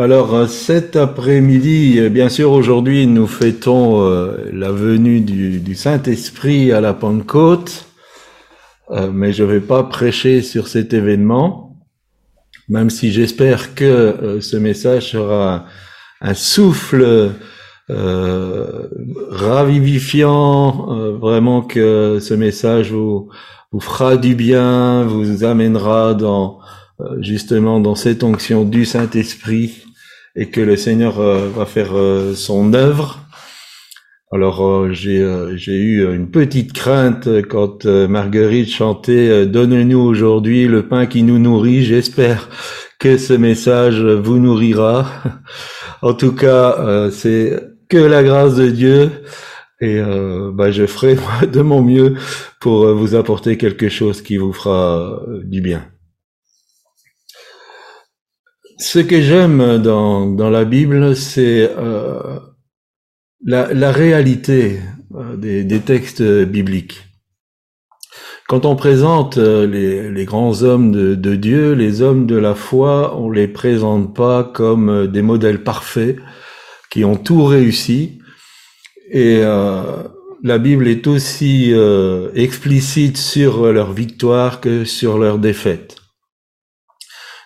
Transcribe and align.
Alors 0.00 0.34
euh, 0.34 0.46
cet 0.46 0.96
après-midi, 0.96 1.98
euh, 1.98 2.08
bien 2.08 2.30
sûr 2.30 2.52
aujourd'hui 2.52 3.06
nous 3.06 3.26
fêtons 3.26 4.02
euh, 4.02 4.48
la 4.50 4.72
venue 4.72 5.20
du, 5.20 5.74
Saint-Esprit 5.74 6.72
à 6.72 6.80
la 6.80 6.94
Pentecôte, 6.94 7.84
mais 9.12 9.34
je 9.34 9.44
ne 9.44 9.48
vais 9.48 9.60
pas 9.60 9.82
prêcher 9.82 10.40
sur 10.40 10.68
cet 10.68 10.94
événement, 10.94 11.76
même 12.70 12.88
si 12.88 13.12
j'espère 13.12 13.74
que 13.74 14.38
ce 14.40 14.56
message 14.56 15.10
sera 15.10 15.66
un, 16.22 16.34
souffle 16.34 17.32
ravivifiant, 19.30 21.12
vraiment 21.20 21.60
que 21.60 22.18
ce 22.20 22.34
message 22.34 22.90
vous, 22.90 23.28
vous 23.70 23.80
fera 23.80 24.16
du 24.16 24.34
bien, 24.34 25.04
vous 25.04 25.44
amènera 25.44 26.14
dans 26.14 26.58
justement 27.20 27.78
dans 27.80 27.94
cette 27.94 28.24
onction 28.24 28.64
du 28.64 28.84
Saint-Esprit 28.84 29.89
et 30.36 30.50
que 30.50 30.60
le 30.60 30.76
Seigneur 30.76 31.20
euh, 31.20 31.48
va 31.48 31.66
faire 31.66 31.96
euh, 31.96 32.34
son 32.34 32.72
œuvre. 32.74 33.20
Alors 34.32 34.64
euh, 34.64 34.92
j'ai 34.92 35.76
eu 35.76 36.14
une 36.14 36.30
petite 36.30 36.72
crainte 36.72 37.28
quand 37.48 37.84
Marguerite 37.84 38.70
chantait 38.70 39.44
Donne-nous 39.46 39.98
aujourd'hui 39.98 40.68
le 40.68 40.86
pain 40.86 41.06
qui 41.06 41.24
nous 41.24 41.40
nourrit. 41.40 41.82
J'espère 41.82 42.48
que 43.00 43.16
ce 43.18 43.32
message 43.32 44.00
vous 44.00 44.38
nourrira. 44.38 45.10
en 46.02 46.14
tout 46.14 46.32
cas, 46.32 47.10
c'est 47.10 47.58
que 47.88 47.96
la 47.96 48.22
grâce 48.22 48.54
de 48.54 48.68
Dieu 48.68 49.10
et 49.80 50.00
bah, 50.52 50.70
je 50.70 50.86
ferai 50.86 51.16
de 51.52 51.62
mon 51.62 51.82
mieux 51.82 52.14
pour 52.60 52.94
vous 52.94 53.16
apporter 53.16 53.56
quelque 53.56 53.88
chose 53.88 54.22
qui 54.22 54.36
vous 54.36 54.52
fera 54.52 55.22
du 55.42 55.60
bien. 55.60 55.82
Ce 58.80 58.98
que 58.98 59.20
j'aime 59.20 59.76
dans, 59.76 60.48
la 60.48 60.64
Bible, 60.64 61.14
c'est 61.14 61.70
euh, 61.76 62.38
la, 63.44 63.92
réalité 63.92 64.80
euh, 65.14 65.36
des, 65.36 65.80
textes 65.80 66.22
bibliques. 66.22 67.02
Quand 68.48 68.64
on 68.64 68.76
présente 68.76 69.36
euh, 69.36 69.66
les, 69.66 70.24
grands 70.24 70.62
hommes 70.62 70.92
de, 70.92 71.34
Dieu, 71.36 71.74
les 71.74 72.00
hommes 72.00 72.26
de 72.26 72.36
la 72.36 72.54
foi, 72.54 73.14
on 73.18 73.30
les 73.30 73.48
présente 73.48 74.16
pas 74.16 74.44
comme 74.44 75.08
des 75.08 75.22
modèles 75.22 75.62
parfaits 75.62 76.16
qui 76.90 77.04
ont 77.04 77.16
tout 77.16 77.44
réussi. 77.44 78.18
Et 79.10 79.42
la 79.42 80.58
Bible 80.58 80.88
est 80.88 81.06
aussi 81.06 81.74
explicite 82.34 83.18
sur 83.18 83.70
leur 83.72 83.92
victoire 83.92 84.60
que 84.60 84.84
sur 84.84 85.18
leur 85.18 85.38
défaite. 85.38 85.99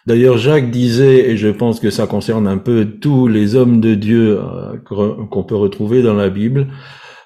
D'ailleurs, 0.07 0.37
Jacques 0.37 0.71
disait, 0.71 1.31
et 1.31 1.37
je 1.39 1.49
pense 1.49 1.81
que 1.81 1.89
ça 1.89 2.07
concerne 2.07 2.47
un 2.47 2.59
peu 2.59 2.85
tous 2.85 3.27
les 3.27 3.55
hommes 3.55 3.81
de 3.81 3.95
Dieu 3.95 4.39
euh, 4.39 4.77
qu'on 5.31 5.45
peut 5.45 5.57
retrouver 5.57 6.03
dans 6.03 6.15
la 6.15 6.29
Bible, 6.29 6.67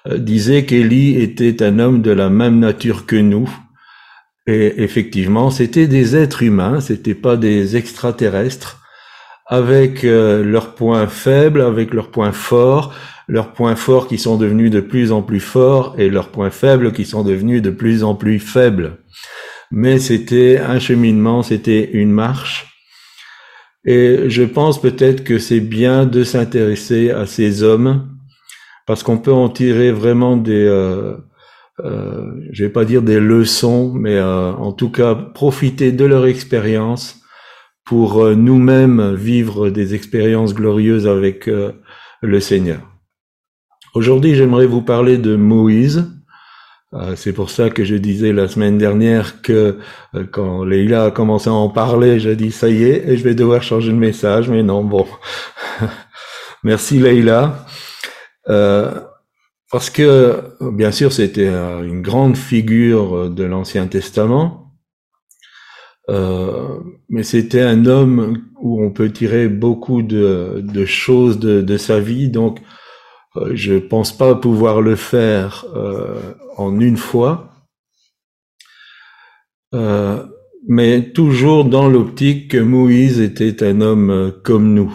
euh, 0.07 0.17
disait 0.17 0.63
qu'Élie 0.63 1.21
était 1.21 1.61
un 1.61 1.79
homme 1.79 2.01
de 2.01 2.11
la 2.11 2.29
même 2.29 2.59
nature 2.59 3.05
que 3.05 3.17
nous. 3.17 3.49
Et 4.47 4.81
effectivement, 4.81 5.51
c'était 5.51 5.87
des 5.87 6.15
êtres 6.15 6.41
humains, 6.41 6.79
c'était 6.79 7.15
pas 7.15 7.35
des 7.35 7.75
extraterrestres, 7.75 8.79
avec 9.45 10.05
euh, 10.05 10.43
leurs 10.43 10.73
points 10.75 11.07
faibles, 11.07 11.61
avec 11.61 11.93
leurs 11.93 12.11
points 12.11 12.31
forts, 12.31 12.93
leurs 13.27 13.51
points 13.51 13.75
forts 13.75 14.07
qui 14.07 14.17
sont 14.17 14.37
devenus 14.37 14.71
de 14.71 14.79
plus 14.79 15.11
en 15.11 15.21
plus 15.21 15.41
forts 15.41 15.95
et 15.97 16.09
leurs 16.09 16.29
points 16.29 16.49
faibles 16.49 16.93
qui 16.93 17.03
sont 17.03 17.23
devenus 17.23 17.61
de 17.61 17.71
plus 17.71 18.03
en 18.03 18.15
plus 18.15 18.39
faibles. 18.39 18.99
Mais 19.71 19.99
c'était 19.99 20.59
un 20.59 20.79
cheminement, 20.79 21.43
c'était 21.43 21.91
une 21.93 22.11
marche. 22.11 22.68
Et 23.89 24.29
je 24.29 24.43
pense 24.43 24.79
peut-être 24.79 25.23
que 25.23 25.39
c'est 25.39 25.61
bien 25.61 26.05
de 26.05 26.23
s'intéresser 26.23 27.09
à 27.09 27.25
ces 27.25 27.63
hommes 27.63 28.07
parce 28.85 29.01
qu'on 29.01 29.17
peut 29.17 29.33
en 29.33 29.49
tirer 29.49 29.91
vraiment 29.91 30.37
des, 30.37 30.63
euh, 30.63 31.17
euh, 31.79 32.31
je 32.51 32.65
vais 32.65 32.69
pas 32.69 32.85
dire 32.85 33.01
des 33.01 33.19
leçons, 33.19 33.91
mais 33.91 34.15
euh, 34.15 34.51
en 34.51 34.73
tout 34.73 34.91
cas 34.91 35.15
profiter 35.15 35.91
de 35.91 36.05
leur 36.05 36.27
expérience 36.27 37.19
pour 37.83 38.23
euh, 38.23 38.35
nous-mêmes 38.35 39.15
vivre 39.15 39.71
des 39.71 39.95
expériences 39.95 40.53
glorieuses 40.53 41.07
avec 41.07 41.47
euh, 41.47 41.71
le 42.21 42.39
Seigneur. 42.39 42.81
Aujourd'hui, 43.95 44.35
j'aimerais 44.35 44.67
vous 44.67 44.83
parler 44.83 45.17
de 45.17 45.35
Moïse. 45.35 46.18
Euh, 46.95 47.15
c'est 47.15 47.33
pour 47.33 47.51
ça 47.51 47.69
que 47.69 47.83
je 47.83 47.95
disais 47.95 48.33
la 48.33 48.47
semaine 48.47 48.79
dernière 48.79 49.43
que 49.43 49.77
euh, 50.15 50.23
quand 50.31 50.63
Leïla 50.63 51.05
a 51.05 51.11
commencé 51.11 51.49
à 51.49 51.53
en 51.53 51.69
parler, 51.69 52.19
j'ai 52.19 52.35
dit 52.35 52.51
ça 52.51 52.67
y 52.67 52.83
est, 52.83 53.07
et 53.07 53.15
je 53.15 53.23
vais 53.23 53.35
devoir 53.35 53.61
changer 53.61 53.91
de 53.91 53.97
message, 53.97 54.49
mais 54.49 54.63
non, 54.63 54.83
bon. 54.83 55.05
Merci 56.63 56.99
Leïla. 56.99 57.65
Euh, 58.49 58.91
parce 59.71 59.91
que, 59.91 60.41
bien 60.61 60.91
sûr, 60.91 61.13
c'était 61.13 61.47
une 61.47 62.01
grande 62.01 62.35
figure 62.35 63.29
de 63.29 63.43
l'Ancien 63.43 63.85
Testament, 63.85 64.73
mais 66.07 67.21
c'était 67.21 67.61
un 67.61 67.85
homme 67.85 68.41
où 68.59 68.83
on 68.83 68.89
peut 68.89 69.11
tirer 69.11 69.47
beaucoup 69.47 70.01
de, 70.01 70.85
choses 70.85 71.37
de, 71.37 71.61
de, 71.61 71.77
sa 71.77 71.99
vie, 71.99 72.29
donc 72.29 72.61
euh, 72.61 72.63
je 73.51 73.75
pense 73.75 74.15
pas 74.15 74.35
pouvoir 74.35 74.81
le 74.81 74.95
faire 74.95 75.65
euh, 75.75 76.33
en 76.57 76.79
une 76.79 76.97
fois, 76.97 77.51
euh, 79.73 80.23
mais 80.67 81.11
toujours 81.11 81.65
dans 81.65 81.87
l'optique 81.87 82.51
que 82.51 82.57
Moïse 82.57 83.19
était 83.19 83.63
un 83.63 83.81
homme 83.81 84.33
comme 84.43 84.73
nous, 84.73 84.93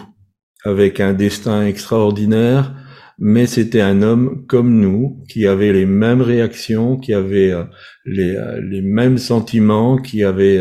avec 0.64 1.00
un 1.00 1.12
destin 1.12 1.66
extraordinaire, 1.66 2.74
mais 3.18 3.46
c'était 3.46 3.80
un 3.80 4.02
homme 4.02 4.44
comme 4.46 4.80
nous, 4.80 5.22
qui 5.28 5.46
avait 5.46 5.72
les 5.72 5.86
mêmes 5.86 6.20
réactions, 6.20 6.96
qui 6.96 7.14
avait 7.14 7.54
les, 8.04 8.82
mêmes 8.82 9.18
sentiments, 9.18 9.98
qui 9.98 10.24
avait 10.24 10.60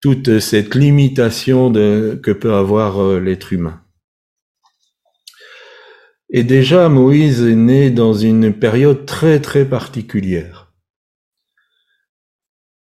toute 0.00 0.38
cette 0.38 0.76
limitation 0.76 1.72
que 1.72 2.32
peut 2.32 2.54
avoir 2.54 3.18
l'être 3.18 3.52
humain. 3.52 3.82
Et 6.30 6.44
déjà, 6.44 6.88
Moïse 6.88 7.42
est 7.42 7.54
né 7.54 7.90
dans 7.90 8.12
une 8.12 8.52
période 8.52 9.06
très 9.06 9.40
très 9.40 9.64
particulière. 9.64 10.72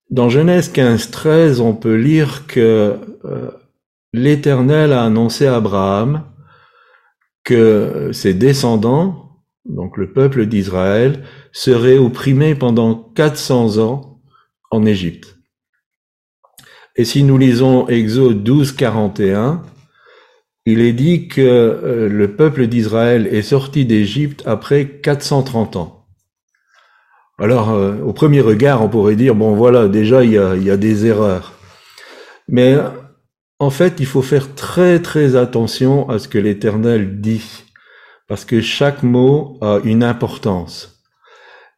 Dans 0.10 0.28
Genèse 0.28 0.70
15, 0.70 1.12
13, 1.12 1.62
on 1.62 1.76
peut 1.76 1.96
lire 1.96 2.48
que 2.48 2.98
euh, 3.26 3.52
l'Éternel 4.12 4.92
a 4.92 5.04
annoncé 5.04 5.46
à 5.46 5.56
Abraham 5.56 6.26
que 7.44 8.12
ses 8.12 8.34
descendants, 8.34 9.44
donc 9.66 9.98
le 9.98 10.12
peuple 10.12 10.48
d'Israël, 10.48 11.24
seraient 11.52 11.98
opprimés 11.98 12.56
pendant 12.56 12.96
400 12.96 13.78
ans 13.78 14.20
en 14.72 14.86
Égypte. 14.86 15.38
Et 16.96 17.06
si 17.06 17.24
nous 17.24 17.38
lisons 17.38 17.88
Exode 17.88 18.44
12, 18.44 18.74
41, 18.74 19.64
il 20.72 20.82
est 20.82 20.94
dit 20.94 21.28
que 21.28 21.42
euh, 21.42 22.08
le 22.08 22.36
peuple 22.36 22.68
d'Israël 22.68 23.28
est 23.28 23.42
sorti 23.42 23.86
d'Égypte 23.86 24.44
après 24.46 24.88
430 24.88 25.76
ans. 25.78 26.06
Alors, 27.40 27.72
euh, 27.72 27.98
au 28.02 28.14
premier 28.14 28.42
regard, 28.42 28.84
on 28.84 28.90
pourrait 28.90 29.16
dire, 29.16 29.34
bon 29.34 29.56
voilà, 29.56 29.88
déjà, 29.88 30.24
il 30.24 30.32
y 30.32 30.38
a, 30.38 30.56
y 30.56 30.70
a 30.70 30.78
des 30.78 31.06
erreurs. 31.08 31.54
Mais 32.48 32.78
en 33.58 33.72
fait, 33.72 33.96
il 34.00 34.06
faut 34.06 34.22
faire 34.22 34.54
très 34.54 35.02
très 35.02 35.36
attention 35.36 36.08
à 36.08 36.20
ce 36.20 36.28
que 36.28 36.38
l'Éternel 36.38 37.20
dit, 37.20 37.66
parce 38.28 38.46
que 38.46 38.62
chaque 38.62 39.02
mot 39.02 39.58
a 39.62 39.80
une 39.84 40.04
importance. 40.04 41.04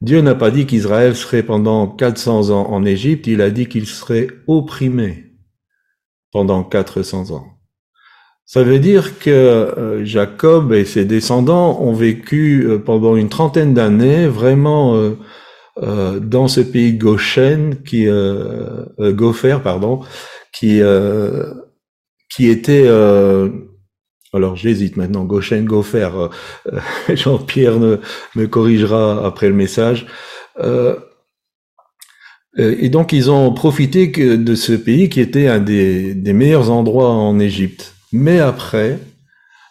Dieu 0.02 0.20
n'a 0.20 0.36
pas 0.36 0.52
dit 0.52 0.66
qu'Israël 0.66 1.16
serait 1.16 1.44
pendant 1.44 1.88
400 1.88 2.50
ans 2.50 2.68
en 2.72 2.84
Égypte, 2.84 3.28
il 3.28 3.42
a 3.42 3.52
dit 3.52 3.68
qu'il 3.68 3.88
serait 3.88 4.28
opprimé 4.48 5.38
pendant 6.32 6.64
400 6.64 7.32
ans. 7.32 7.61
Ça 8.54 8.64
veut 8.64 8.80
dire 8.80 9.18
que 9.18 9.30
euh, 9.30 10.04
Jacob 10.04 10.74
et 10.74 10.84
ses 10.84 11.06
descendants 11.06 11.80
ont 11.80 11.94
vécu 11.94 12.66
euh, 12.66 12.80
pendant 12.80 13.16
une 13.16 13.30
trentaine 13.30 13.74
d'années 13.74 14.28
vraiment 14.28 15.14
euh, 15.82 16.20
dans 16.20 16.50
ce 16.50 16.60
pays 16.60 16.96
Goshen, 16.96 17.82
qui 17.82 18.08
Gopher, 19.00 19.60
pardon, 19.64 20.02
qui 20.52 20.82
qui 22.30 22.50
était 22.50 22.90
alors 24.34 24.58
j'hésite 24.58 24.98
maintenant, 24.98 25.24
Goshen, 25.24 25.64
Gopher, 25.64 26.30
Jean-Pierre 27.14 27.80
me 27.80 28.48
corrigera 28.48 29.26
après 29.26 29.48
le 29.48 29.56
message. 29.56 30.08
et 32.58 32.90
donc 32.90 33.14
ils 33.14 33.32
ont 33.32 33.54
profité 33.54 34.08
de 34.08 34.56
ce 34.56 34.74
pays 34.74 35.08
qui 35.08 35.22
était 35.22 35.48
un 35.48 35.60
des 35.60 36.34
meilleurs 36.34 36.70
endroits 36.70 37.12
en 37.12 37.40
Égypte. 37.40 37.96
Mais 38.12 38.40
après, 38.40 39.00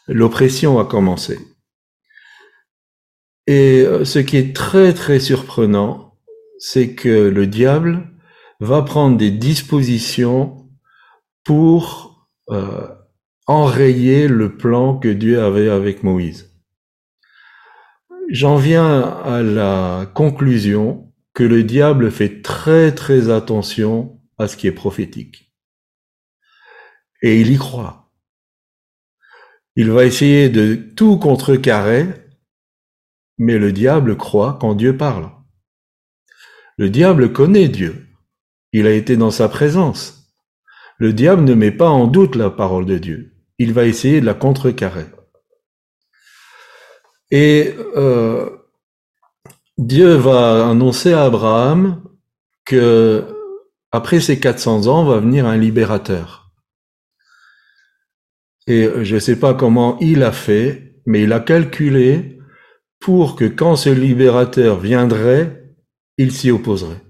l'oppression 0.08 0.78
a 0.78 0.84
commencé. 0.84 1.38
Et 3.46 3.82
euh, 3.82 4.04
ce 4.04 4.18
qui 4.18 4.36
est 4.36 4.54
très 4.54 4.94
très 4.94 5.20
surprenant, 5.20 6.14
c'est 6.58 6.94
que 6.94 7.28
le 7.28 7.46
diable 7.46 8.08
va 8.60 8.82
prendre 8.82 9.16
des 9.16 9.30
dispositions 9.30 10.68
pour 11.44 12.28
euh, 12.50 12.88
enrayer 13.46 14.28
le 14.28 14.56
plan 14.56 14.98
que 14.98 15.08
Dieu 15.08 15.42
avait 15.42 15.68
avec 15.68 16.02
Moïse. 16.02 16.54
J'en 18.30 18.56
viens 18.56 19.00
à 19.00 19.42
la 19.42 20.10
conclusion 20.14 21.12
que 21.34 21.42
le 21.42 21.64
diable 21.64 22.12
fait 22.12 22.42
très 22.42 22.94
très 22.94 23.30
attention 23.30 24.20
à 24.38 24.46
ce 24.46 24.56
qui 24.56 24.66
est 24.66 24.72
prophétique. 24.72 25.52
Et 27.22 27.40
il 27.40 27.50
y 27.50 27.56
croit. 27.56 27.99
Il 29.80 29.90
va 29.90 30.04
essayer 30.04 30.50
de 30.50 30.74
tout 30.74 31.16
contrecarrer, 31.16 32.06
mais 33.38 33.56
le 33.56 33.72
diable 33.72 34.14
croit 34.14 34.58
quand 34.60 34.74
Dieu 34.74 34.94
parle. 34.94 35.30
Le 36.76 36.90
diable 36.90 37.32
connaît 37.32 37.68
Dieu. 37.68 38.06
Il 38.74 38.86
a 38.86 38.92
été 38.92 39.16
dans 39.16 39.30
sa 39.30 39.48
présence. 39.48 40.34
Le 40.98 41.14
diable 41.14 41.44
ne 41.44 41.54
met 41.54 41.70
pas 41.70 41.88
en 41.88 42.08
doute 42.08 42.36
la 42.36 42.50
parole 42.50 42.84
de 42.84 42.98
Dieu. 42.98 43.32
Il 43.58 43.72
va 43.72 43.86
essayer 43.86 44.20
de 44.20 44.26
la 44.26 44.34
contrecarrer. 44.34 45.06
Et 47.30 47.74
euh, 47.96 48.50
Dieu 49.78 50.12
va 50.12 50.68
annoncer 50.68 51.14
à 51.14 51.24
Abraham 51.24 52.02
que 52.66 53.24
après 53.92 54.20
ces 54.20 54.38
400 54.38 54.88
ans 54.88 55.04
va 55.04 55.20
venir 55.20 55.46
un 55.46 55.56
libérateur. 55.56 56.39
Et 58.70 58.88
je 59.02 59.16
ne 59.16 59.20
sais 59.20 59.34
pas 59.34 59.52
comment 59.52 59.98
il 59.98 60.22
a 60.22 60.30
fait, 60.30 60.94
mais 61.04 61.24
il 61.24 61.32
a 61.32 61.40
calculé 61.40 62.38
pour 63.00 63.34
que 63.34 63.44
quand 63.44 63.74
ce 63.74 63.90
libérateur 63.90 64.78
viendrait, 64.78 65.74
il 66.18 66.30
s'y 66.30 66.52
opposerait. 66.52 67.02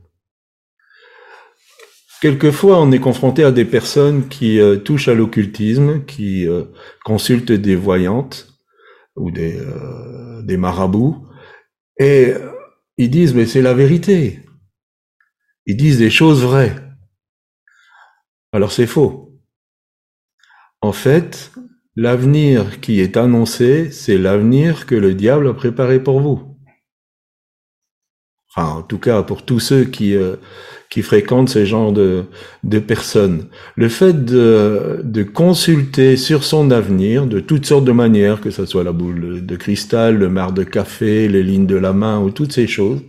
Quelquefois, 2.22 2.80
on 2.80 2.90
est 2.92 2.98
confronté 2.98 3.44
à 3.44 3.52
des 3.52 3.66
personnes 3.66 4.28
qui 4.28 4.58
euh, 4.58 4.78
touchent 4.78 5.08
à 5.08 5.14
l'occultisme, 5.14 6.06
qui 6.06 6.48
euh, 6.48 6.64
consultent 7.04 7.52
des 7.52 7.76
voyantes 7.76 8.48
ou 9.14 9.30
des, 9.30 9.58
euh, 9.58 10.40
des 10.40 10.56
marabouts, 10.56 11.26
et 11.98 12.32
ils 12.96 13.10
disent, 13.10 13.34
mais 13.34 13.44
c'est 13.44 13.60
la 13.60 13.74
vérité. 13.74 14.46
Ils 15.66 15.76
disent 15.76 15.98
des 15.98 16.08
choses 16.08 16.42
vraies. 16.42 16.74
Alors 18.50 18.72
c'est 18.72 18.86
faux. 18.86 19.29
En 20.82 20.92
fait, 20.92 21.52
l'avenir 21.94 22.80
qui 22.80 23.00
est 23.00 23.16
annoncé, 23.16 23.90
c'est 23.90 24.18
l'avenir 24.18 24.86
que 24.86 24.94
le 24.94 25.14
diable 25.14 25.48
a 25.48 25.54
préparé 25.54 26.02
pour 26.02 26.20
vous. 26.20 26.56
En 28.56 28.82
tout 28.82 28.98
cas, 28.98 29.22
pour 29.22 29.44
tous 29.44 29.60
ceux 29.60 29.84
qui, 29.84 30.16
qui 30.90 31.02
fréquentent 31.02 31.48
ce 31.48 31.64
genre 31.64 31.92
de, 31.92 32.24
de 32.64 32.78
personnes. 32.80 33.48
Le 33.76 33.88
fait 33.88 34.24
de, 34.24 35.00
de 35.04 35.22
consulter 35.22 36.16
sur 36.16 36.42
son 36.42 36.70
avenir 36.72 37.26
de 37.26 37.38
toutes 37.38 37.66
sortes 37.66 37.84
de 37.84 37.92
manières, 37.92 38.40
que 38.40 38.50
ce 38.50 38.66
soit 38.66 38.82
la 38.82 38.92
boule 38.92 39.46
de 39.46 39.56
cristal, 39.56 40.16
le 40.16 40.28
mar 40.28 40.52
de 40.52 40.64
café, 40.64 41.28
les 41.28 41.44
lignes 41.44 41.66
de 41.66 41.76
la 41.76 41.92
main 41.92 42.20
ou 42.20 42.30
toutes 42.30 42.52
ces 42.52 42.66
choses, 42.66 43.02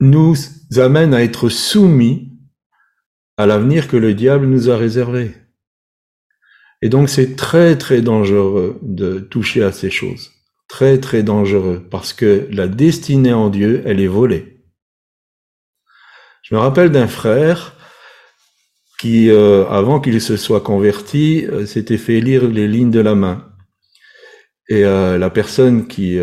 nous 0.00 0.34
amène 0.76 1.14
à 1.14 1.22
être 1.22 1.48
soumis 1.48 2.32
à 3.36 3.46
l'avenir 3.46 3.86
que 3.86 3.96
le 3.96 4.12
diable 4.12 4.46
nous 4.46 4.70
a 4.70 4.76
réservé. 4.76 5.34
Et 6.82 6.88
donc 6.88 7.08
c'est 7.08 7.36
très 7.36 7.76
très 7.76 8.00
dangereux 8.00 8.78
de 8.82 9.18
toucher 9.18 9.62
à 9.62 9.72
ces 9.72 9.90
choses. 9.90 10.30
Très 10.68 10.98
très 10.98 11.22
dangereux 11.22 11.86
parce 11.90 12.12
que 12.12 12.46
la 12.50 12.68
destinée 12.68 13.32
en 13.32 13.50
Dieu, 13.50 13.82
elle 13.84 14.00
est 14.00 14.06
volée. 14.06 14.60
Je 16.42 16.54
me 16.54 16.60
rappelle 16.60 16.90
d'un 16.90 17.06
frère 17.06 17.76
qui, 19.00 19.30
euh, 19.30 19.66
avant 19.68 19.98
qu'il 20.00 20.20
se 20.20 20.36
soit 20.36 20.60
converti, 20.60 21.46
euh, 21.46 21.64
s'était 21.64 21.96
fait 21.96 22.20
lire 22.20 22.46
les 22.46 22.68
lignes 22.68 22.90
de 22.90 23.00
la 23.00 23.14
main. 23.14 23.46
Et 24.68 24.84
euh, 24.84 25.16
la 25.16 25.30
personne 25.30 25.88
qui 25.88 26.18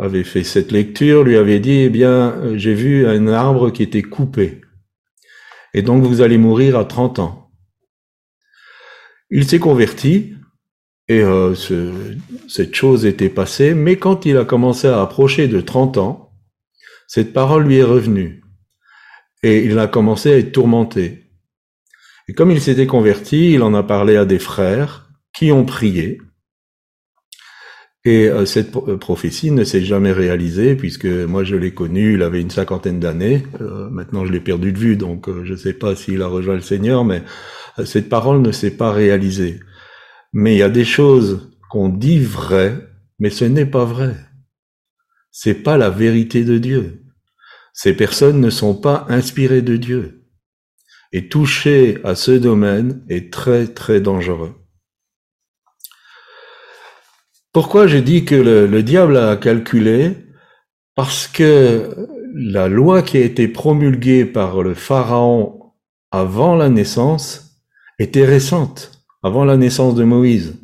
avait 0.00 0.24
fait 0.24 0.42
cette 0.42 0.72
lecture 0.72 1.22
lui 1.22 1.36
avait 1.36 1.60
dit, 1.60 1.82
eh 1.82 1.90
bien, 1.90 2.56
j'ai 2.56 2.74
vu 2.74 3.06
un 3.06 3.28
arbre 3.28 3.70
qui 3.70 3.82
était 3.82 4.02
coupé. 4.02 4.60
Et 5.74 5.82
donc 5.82 6.02
vous 6.02 6.20
allez 6.20 6.38
mourir 6.38 6.76
à 6.76 6.84
30 6.84 7.18
ans. 7.18 7.45
Il 9.30 9.48
s'est 9.48 9.58
converti, 9.58 10.34
et 11.08 11.22
ce, 11.22 11.92
cette 12.48 12.74
chose 12.74 13.06
était 13.06 13.28
passée, 13.28 13.74
mais 13.74 13.96
quand 13.96 14.26
il 14.26 14.36
a 14.36 14.44
commencé 14.44 14.88
à 14.88 15.00
approcher 15.02 15.48
de 15.48 15.60
30 15.60 15.98
ans, 15.98 16.32
cette 17.06 17.32
parole 17.32 17.64
lui 17.64 17.76
est 17.76 17.84
revenue 17.84 18.42
et 19.42 19.64
il 19.64 19.78
a 19.78 19.86
commencé 19.86 20.32
à 20.32 20.38
être 20.38 20.52
tourmenté. 20.52 21.30
Et 22.28 22.32
comme 22.34 22.50
il 22.50 22.60
s'était 22.60 22.86
converti, 22.86 23.52
il 23.52 23.62
en 23.62 23.74
a 23.74 23.82
parlé 23.82 24.16
à 24.16 24.24
des 24.24 24.40
frères 24.40 25.10
qui 25.32 25.52
ont 25.52 25.64
prié. 25.64 26.20
Et 28.04 28.28
euh, 28.28 28.46
cette 28.46 28.74
euh, 28.76 28.96
prophétie 28.96 29.50
ne 29.50 29.64
s'est 29.64 29.82
jamais 29.82 30.12
réalisée 30.12 30.76
puisque 30.76 31.06
moi 31.06 31.44
je 31.44 31.56
l'ai 31.56 31.72
connu, 31.72 32.14
il 32.14 32.22
avait 32.22 32.40
une 32.40 32.50
cinquantaine 32.50 32.98
d'années. 32.98 33.44
Euh, 33.60 33.88
maintenant 33.90 34.24
je 34.24 34.32
l'ai 34.32 34.40
perdu 34.40 34.72
de 34.72 34.78
vue, 34.78 34.96
donc 34.96 35.28
je 35.44 35.52
ne 35.52 35.56
sais 35.56 35.72
pas 35.72 35.94
s'il 35.94 36.22
a 36.22 36.26
rejoint 36.26 36.54
le 36.54 36.60
Seigneur, 36.60 37.04
mais 37.04 37.22
cette 37.84 38.08
parole 38.08 38.40
ne 38.40 38.52
s'est 38.52 38.76
pas 38.76 38.92
réalisée. 38.92 39.60
Mais 40.32 40.54
il 40.54 40.58
y 40.58 40.62
a 40.62 40.70
des 40.70 40.84
choses 40.84 41.50
qu'on 41.70 41.88
dit 41.88 42.18
vraies, 42.18 42.76
mais 43.18 43.30
ce 43.30 43.44
n'est 43.44 43.66
pas 43.66 43.84
vrai. 43.84 44.16
C'est 45.30 45.62
pas 45.62 45.76
la 45.76 45.90
vérité 45.90 46.44
de 46.44 46.58
Dieu. 46.58 47.02
Ces 47.74 47.94
personnes 47.94 48.40
ne 48.40 48.50
sont 48.50 48.74
pas 48.74 49.04
inspirées 49.08 49.62
de 49.62 49.76
Dieu. 49.76 50.24
Et 51.12 51.28
toucher 51.28 51.98
à 52.04 52.14
ce 52.14 52.32
domaine 52.32 53.04
est 53.08 53.32
très 53.32 53.66
très 53.66 54.00
dangereux. 54.00 54.54
Pourquoi 57.52 57.86
je 57.86 57.98
dis 57.98 58.24
que 58.24 58.34
le, 58.34 58.82
diable 58.82 59.16
a 59.16 59.36
calculé? 59.36 60.12
Parce 60.94 61.26
que 61.26 62.08
la 62.34 62.68
loi 62.68 63.02
qui 63.02 63.16
a 63.16 63.20
été 63.20 63.48
promulguée 63.48 64.24
par 64.26 64.62
le 64.62 64.74
Pharaon 64.74 65.72
avant 66.10 66.54
la 66.54 66.68
naissance 66.68 67.45
était 67.98 68.24
récente, 68.24 68.92
avant 69.22 69.44
la 69.44 69.56
naissance 69.56 69.94
de 69.94 70.04
Moïse. 70.04 70.58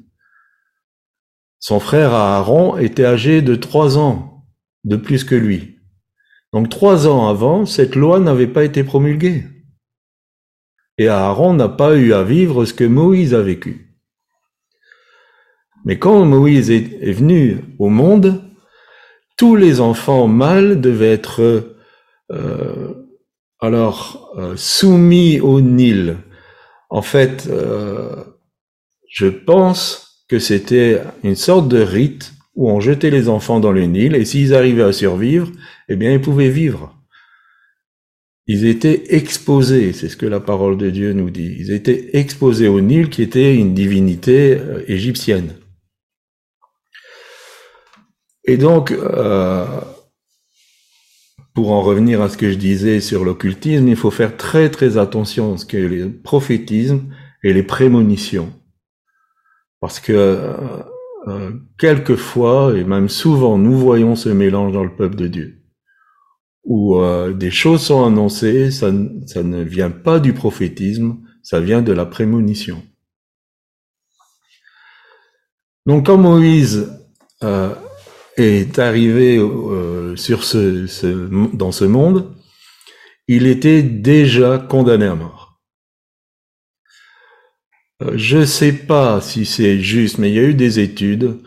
Son 1.58 1.80
frère 1.80 2.12
Aaron 2.12 2.76
était 2.76 3.04
âgé 3.04 3.40
de 3.40 3.54
trois 3.54 3.96
ans 3.96 4.44
de 4.84 4.96
plus 4.96 5.24
que 5.24 5.34
lui. 5.34 5.78
Donc 6.52 6.68
trois 6.68 7.06
ans 7.06 7.28
avant, 7.28 7.66
cette 7.66 7.94
loi 7.94 8.20
n'avait 8.20 8.46
pas 8.48 8.64
été 8.64 8.84
promulguée. 8.84 9.44
Et 10.98 11.08
Aaron 11.08 11.54
n'a 11.54 11.68
pas 11.68 11.96
eu 11.96 12.12
à 12.12 12.22
vivre 12.22 12.64
ce 12.64 12.74
que 12.74 12.84
Moïse 12.84 13.34
a 13.34 13.42
vécu. 13.42 13.96
Mais 15.84 15.98
quand 15.98 16.24
Moïse 16.24 16.70
est, 16.70 17.12
venu 17.12 17.64
au 17.78 17.88
monde, 17.88 18.42
tous 19.36 19.56
les 19.56 19.80
enfants 19.80 20.28
mâles 20.28 20.80
devaient 20.80 21.12
être 21.12 21.76
euh, 22.30 22.94
alors 23.60 24.32
euh, 24.38 24.56
soumis 24.56 25.40
au 25.40 25.60
Nil. 25.60 26.18
En 26.92 27.00
fait, 27.00 27.46
euh, 27.48 28.22
je 29.08 29.26
pense 29.26 30.26
que 30.28 30.38
c'était 30.38 31.00
une 31.24 31.36
sorte 31.36 31.66
de 31.66 31.80
rite 31.80 32.34
où 32.54 32.68
on 32.68 32.80
jetait 32.80 33.08
les 33.08 33.30
enfants 33.30 33.60
dans 33.60 33.72
le 33.72 33.84
Nil, 33.86 34.14
et 34.14 34.26
s'ils 34.26 34.52
arrivaient 34.52 34.82
à 34.82 34.92
survivre, 34.92 35.50
eh 35.88 35.96
bien, 35.96 36.12
ils 36.12 36.20
pouvaient 36.20 36.50
vivre. 36.50 36.94
Ils 38.46 38.66
étaient 38.66 39.14
exposés, 39.14 39.94
c'est 39.94 40.10
ce 40.10 40.18
que 40.18 40.26
la 40.26 40.40
parole 40.40 40.76
de 40.76 40.90
Dieu 40.90 41.14
nous 41.14 41.30
dit. 41.30 41.56
Ils 41.58 41.72
étaient 41.72 42.10
exposés 42.12 42.68
au 42.68 42.82
Nil, 42.82 43.08
qui 43.08 43.22
était 43.22 43.54
une 43.56 43.72
divinité 43.72 44.58
euh, 44.58 44.84
égyptienne. 44.86 45.54
Et 48.44 48.58
donc, 48.58 48.92
euh, 48.92 49.64
pour 51.54 51.72
en 51.72 51.82
revenir 51.82 52.22
à 52.22 52.28
ce 52.28 52.36
que 52.36 52.50
je 52.50 52.56
disais 52.56 53.00
sur 53.00 53.24
l'occultisme, 53.24 53.88
il 53.88 53.96
faut 53.96 54.10
faire 54.10 54.36
très 54.36 54.70
très 54.70 54.96
attention 54.96 55.54
à 55.54 55.58
ce 55.58 55.66
que 55.66 55.76
les 55.76 56.08
prophétismes 56.08 57.12
et 57.42 57.52
les 57.52 57.62
prémonitions. 57.62 58.52
Parce 59.80 60.00
que 60.00 60.12
euh, 60.12 60.82
euh, 61.28 61.52
quelquefois, 61.78 62.76
et 62.76 62.84
même 62.84 63.08
souvent, 63.08 63.58
nous 63.58 63.76
voyons 63.78 64.16
ce 64.16 64.28
mélange 64.28 64.72
dans 64.72 64.84
le 64.84 64.94
peuple 64.94 65.16
de 65.16 65.28
Dieu, 65.28 65.62
où 66.64 66.96
euh, 66.96 67.32
des 67.32 67.50
choses 67.50 67.82
sont 67.82 68.04
annoncées, 68.04 68.70
ça, 68.70 68.90
ne 68.90 69.62
vient 69.62 69.90
pas 69.90 70.20
du 70.20 70.32
prophétisme, 70.32 71.18
ça 71.42 71.60
vient 71.60 71.82
de 71.82 71.92
la 71.92 72.06
prémonition. 72.06 72.82
Donc 75.86 76.06
quand 76.06 76.16
Moïse 76.16 76.92
euh, 77.42 77.74
est 78.36 78.78
arrivé 78.78 79.38
sur 80.16 80.44
ce, 80.44 81.28
dans 81.54 81.72
ce 81.72 81.84
monde, 81.84 82.34
il 83.28 83.46
était 83.46 83.82
déjà 83.82 84.58
condamné 84.58 85.06
à 85.06 85.14
mort. 85.14 85.60
Euh, 88.02 88.12
je 88.16 88.38
ne 88.38 88.44
sais 88.44 88.72
pas 88.72 89.20
si 89.20 89.44
c'est 89.44 89.80
juste, 89.80 90.18
mais 90.18 90.30
il 90.30 90.34
y 90.34 90.38
a 90.38 90.44
eu 90.44 90.54
des 90.54 90.80
études 90.80 91.38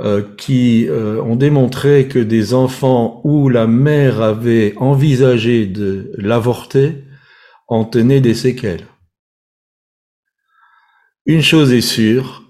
euh, 0.00 0.22
qui 0.36 0.86
euh, 0.88 1.20
ont 1.22 1.36
démontré 1.36 2.08
que 2.08 2.18
des 2.18 2.54
enfants 2.54 3.20
où 3.24 3.48
la 3.48 3.66
mère 3.66 4.22
avait 4.22 4.74
envisagé 4.76 5.66
de 5.66 6.12
l'avorter 6.16 7.04
en 7.66 7.84
tenaient 7.84 8.20
des 8.20 8.34
séquelles. 8.34 8.86
une 11.26 11.42
chose 11.42 11.72
est 11.72 11.82
sûre, 11.82 12.47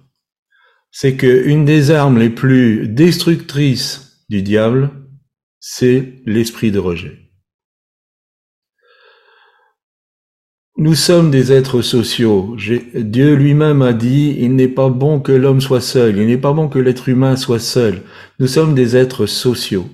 c'est 0.90 1.16
que 1.16 1.46
une 1.46 1.64
des 1.64 1.90
armes 1.90 2.18
les 2.18 2.30
plus 2.30 2.88
destructrices 2.88 4.24
du 4.28 4.42
diable, 4.42 4.90
c'est 5.60 6.14
l'esprit 6.26 6.70
de 6.70 6.78
rejet. 6.78 7.28
Nous 10.76 10.94
sommes 10.94 11.32
des 11.32 11.50
êtres 11.50 11.82
sociaux. 11.82 12.56
Dieu 12.94 13.34
lui-même 13.34 13.82
a 13.82 13.92
dit, 13.92 14.36
il 14.38 14.54
n'est 14.54 14.68
pas 14.68 14.88
bon 14.88 15.18
que 15.18 15.32
l'homme 15.32 15.60
soit 15.60 15.80
seul, 15.80 16.16
il 16.16 16.26
n'est 16.28 16.38
pas 16.38 16.52
bon 16.52 16.68
que 16.68 16.78
l'être 16.78 17.08
humain 17.08 17.34
soit 17.34 17.58
seul. 17.58 18.02
Nous 18.38 18.46
sommes 18.46 18.76
des 18.76 18.96
êtres 18.96 19.26
sociaux. 19.26 19.88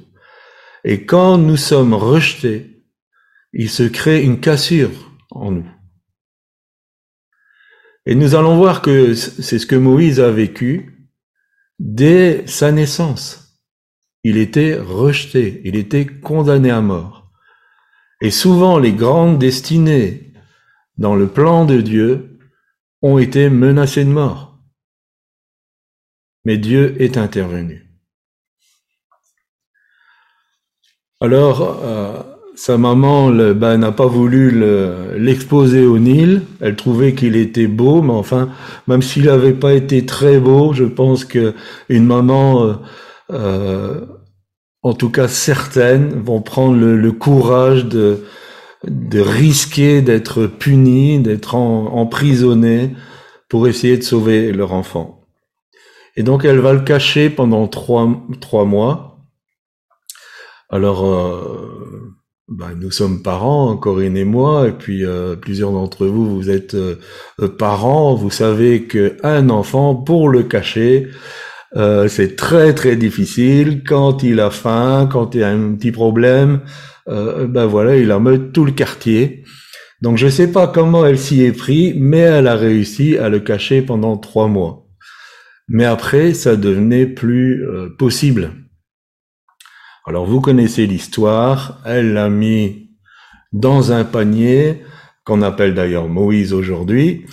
Et 0.85 1.07
quand 1.07 1.39
nous 1.39 1.57
sommes 1.57 1.95
rejetés, 1.95 2.83
il 3.55 3.71
se 3.71 3.85
crée 3.85 4.23
une 4.23 4.41
cassure 4.41 4.91
en 5.31 5.53
nous. 5.53 5.74
Et 8.07 8.15
nous 8.15 8.35
allons 8.35 8.57
voir 8.57 8.83
que 8.83 9.15
c'est 9.15 9.59
ce 9.59 9.67
que 9.67 9.77
Moïse 9.77 10.21
a 10.21 10.31
vécu 10.31 11.09
dès 11.79 12.47
sa 12.47 12.71
naissance. 12.71 13.61
Il 14.25 14.37
était 14.37 14.77
rejeté, 14.77 15.63
il 15.65 15.77
était 15.77 16.07
condamné 16.07 16.71
à 16.71 16.81
mort. 16.81 17.31
Et 18.21 18.31
souvent 18.31 18.79
les 18.79 18.93
grandes 18.93 19.39
destinées 19.39 20.33
dans 20.97 21.15
le 21.15 21.29
plan 21.29 21.65
de 21.65 21.81
Dieu 21.81 22.39
ont 23.03 23.19
été 23.19 23.51
menacées 23.51 24.05
de 24.05 24.11
mort. 24.11 24.59
Mais 26.45 26.59
Dieu 26.59 27.01
est 27.03 27.17
intervenu. 27.17 27.85
Alors, 31.21 31.63
euh, 31.83 32.23
sa 32.55 32.79
maman 32.79 33.31
ben, 33.31 33.79
n'a 33.79 33.93
pas 33.93 34.07
voulu 34.07 34.63
l'exposer 35.17 35.85
au 35.85 35.99
Nil. 35.99 36.43
Elle 36.61 36.77
trouvait 36.77 37.15
qu'il 37.15 37.37
était 37.37 37.67
beau, 37.67 38.03
mais 38.03 38.13
enfin, 38.13 38.51
même 38.87 39.03
s'il 39.03 39.25
n'avait 39.25 39.55
pas 39.55 39.73
été 39.73 40.07
très 40.07 40.39
beau, 40.39 40.73
je 40.73 40.85
pense 40.85 41.25
que 41.25 41.55
une 41.89 42.07
maman, 42.07 42.65
euh, 42.65 42.75
euh, 43.33 44.07
en 44.83 44.95
tout 44.95 45.11
cas 45.11 45.29
certaines, 45.29 46.21
vont 46.21 46.43
prendre 46.43 46.77
le, 46.77 47.13
courage 47.13 47.87
de, 47.87 48.25
de 48.87 49.21
risquer 49.21 50.01
d'être 50.01 50.47
punies, 50.47 51.19
d'être 51.19 51.57
emprisonnées 51.57 52.95
pour 53.49 53.67
essayer 53.67 53.97
de 53.97 54.03
sauver 54.03 54.53
leur 54.53 54.73
enfant. 54.73 55.27
Et 56.17 56.23
donc 56.23 56.45
elle 56.45 56.61
va 56.61 56.73
le 56.73 56.81
cacher 56.81 57.31
pendant 57.31 57.67
trois, 57.67 58.09
trois 58.41 58.65
mois. 58.65 59.15
Alors, 60.71 61.05
euh, 61.07 62.15
bah, 62.49 62.73
nous 62.79 62.91
sommes 62.91 63.23
parents, 63.23 63.77
Corinne 63.77 64.19
et 64.19 64.25
moi, 64.25 64.69
et 64.69 64.73
puis 64.73 65.05
euh, 65.05 65.35
plusieurs 65.35 65.73
d'entre 65.73 66.07
vous, 66.07 66.37
vous 66.37 66.51
êtes 66.51 66.75
euh, 66.75 66.97
parents, 67.59 68.15
vous 68.15 68.31
savez 68.31 68.83
que 68.85 69.17
un 69.23 69.49
enfant, 69.49 69.95
pour 69.95 70.29
le 70.29 70.43
cacher, 70.43 71.09
euh, 71.77 72.07
c'est 72.07 72.37
très 72.37 72.75
très 72.75 72.97
difficile. 72.97 73.83
Quand 73.83 74.23
il 74.23 74.41
a 74.41 74.51
faim, 74.51 75.09
quand 75.11 75.35
il 75.35 75.43
a 75.43 75.51
un 75.51 75.75
petit 75.75 75.91
problème, 75.91 76.61
ben 77.07 77.67
voilà, 77.67 77.97
il 77.97 78.09
meute 78.19 78.53
tout 78.53 78.65
le 78.65 78.73
quartier. 78.73 79.45
Donc 80.03 80.17
je 80.17 80.29
sais 80.29 80.51
pas 80.51 80.67
comment 80.67 81.05
elle 81.05 81.19
s'y 81.19 81.43
est 81.43 81.53
pris, 81.53 81.95
mais 81.97 82.19
elle 82.19 82.47
a 82.47 82.57
réussi 82.57 83.19
à 83.19 83.29
le 83.29 83.41
cacher 83.41 83.83
pendant 83.83 84.17
trois 84.17 84.49
mois. 84.49 84.87
Mais 85.69 85.85
après, 85.85 86.35
ça 86.35 86.57
devenait 86.57 87.07
plus 87.07 87.63
possible. 87.99 88.64
Alors 90.07 90.27
vous 90.27 90.43
connaissez 90.43 90.87
l'histoire, 90.87 91.81
elle 91.87 92.13
l'a 92.13 92.29
mis 92.29 92.91
dans 93.55 93.93
un 93.93 94.05
panier 94.05 94.83
qu'on 95.25 95.41
appelle 95.41 95.73
d'ailleurs 95.73 96.09
Moïse 96.09 96.53
aujourd'hui, 96.53 97.25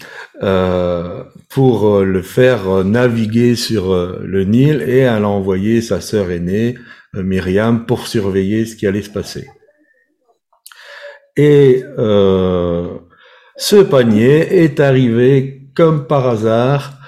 euh, 0.41 1.25
pour 1.49 1.87
euh, 1.87 2.05
le 2.05 2.21
faire 2.21 2.85
naviguer 2.85 3.55
sur 3.55 3.91
euh, 3.91 4.21
le 4.23 4.45
Nil 4.45 4.81
et 4.87 4.99
elle 4.99 5.25
a 5.25 5.27
envoyé 5.27 5.81
sa 5.81 5.99
sœur 5.99 6.31
aînée, 6.31 6.75
Myriam, 7.13 7.85
pour 7.85 8.07
surveiller 8.07 8.65
ce 8.65 8.77
qui 8.77 8.87
allait 8.87 9.01
se 9.01 9.09
passer. 9.09 9.49
Et 11.35 11.83
ce 13.57 13.81
panier 13.81 14.63
est 14.63 14.79
arrivé 14.79 15.67
comme 15.75 16.07
par 16.07 16.27
hasard 16.27 17.00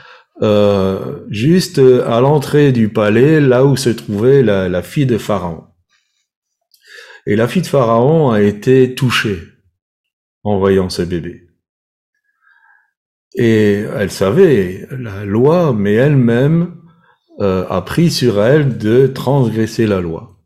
euh, 0.44 1.26
juste 1.30 1.80
à 1.80 2.20
l'entrée 2.20 2.74
du 2.74 2.90
palais, 2.90 3.40
là 3.40 3.64
où 3.66 3.78
se 3.78 3.90
trouvait 3.90 4.44
la, 4.44 4.82
fille 4.82 5.06
de 5.06 5.18
Pharaon. 5.18 5.64
Et 7.26 7.38
la 7.38 7.48
fille 7.48 7.62
de 7.62 7.68
Pharaon 7.68 8.32
a 8.32 8.42
été 8.42 8.94
touchée 8.94 9.40
en 10.44 10.60
voyant 10.60 10.90
ce 10.90 11.02
bébé. 11.02 11.48
Et 13.36 13.86
elle 13.96 14.12
savait 14.12 14.86
la 14.92 15.24
loi, 15.24 15.74
mais 15.74 15.94
elle-même 15.94 16.76
euh, 17.40 17.66
a 17.70 17.82
pris 17.82 18.12
sur 18.12 18.44
elle 18.44 18.78
de 18.78 19.08
transgresser 19.08 19.88
la 19.88 20.02
loi. 20.02 20.38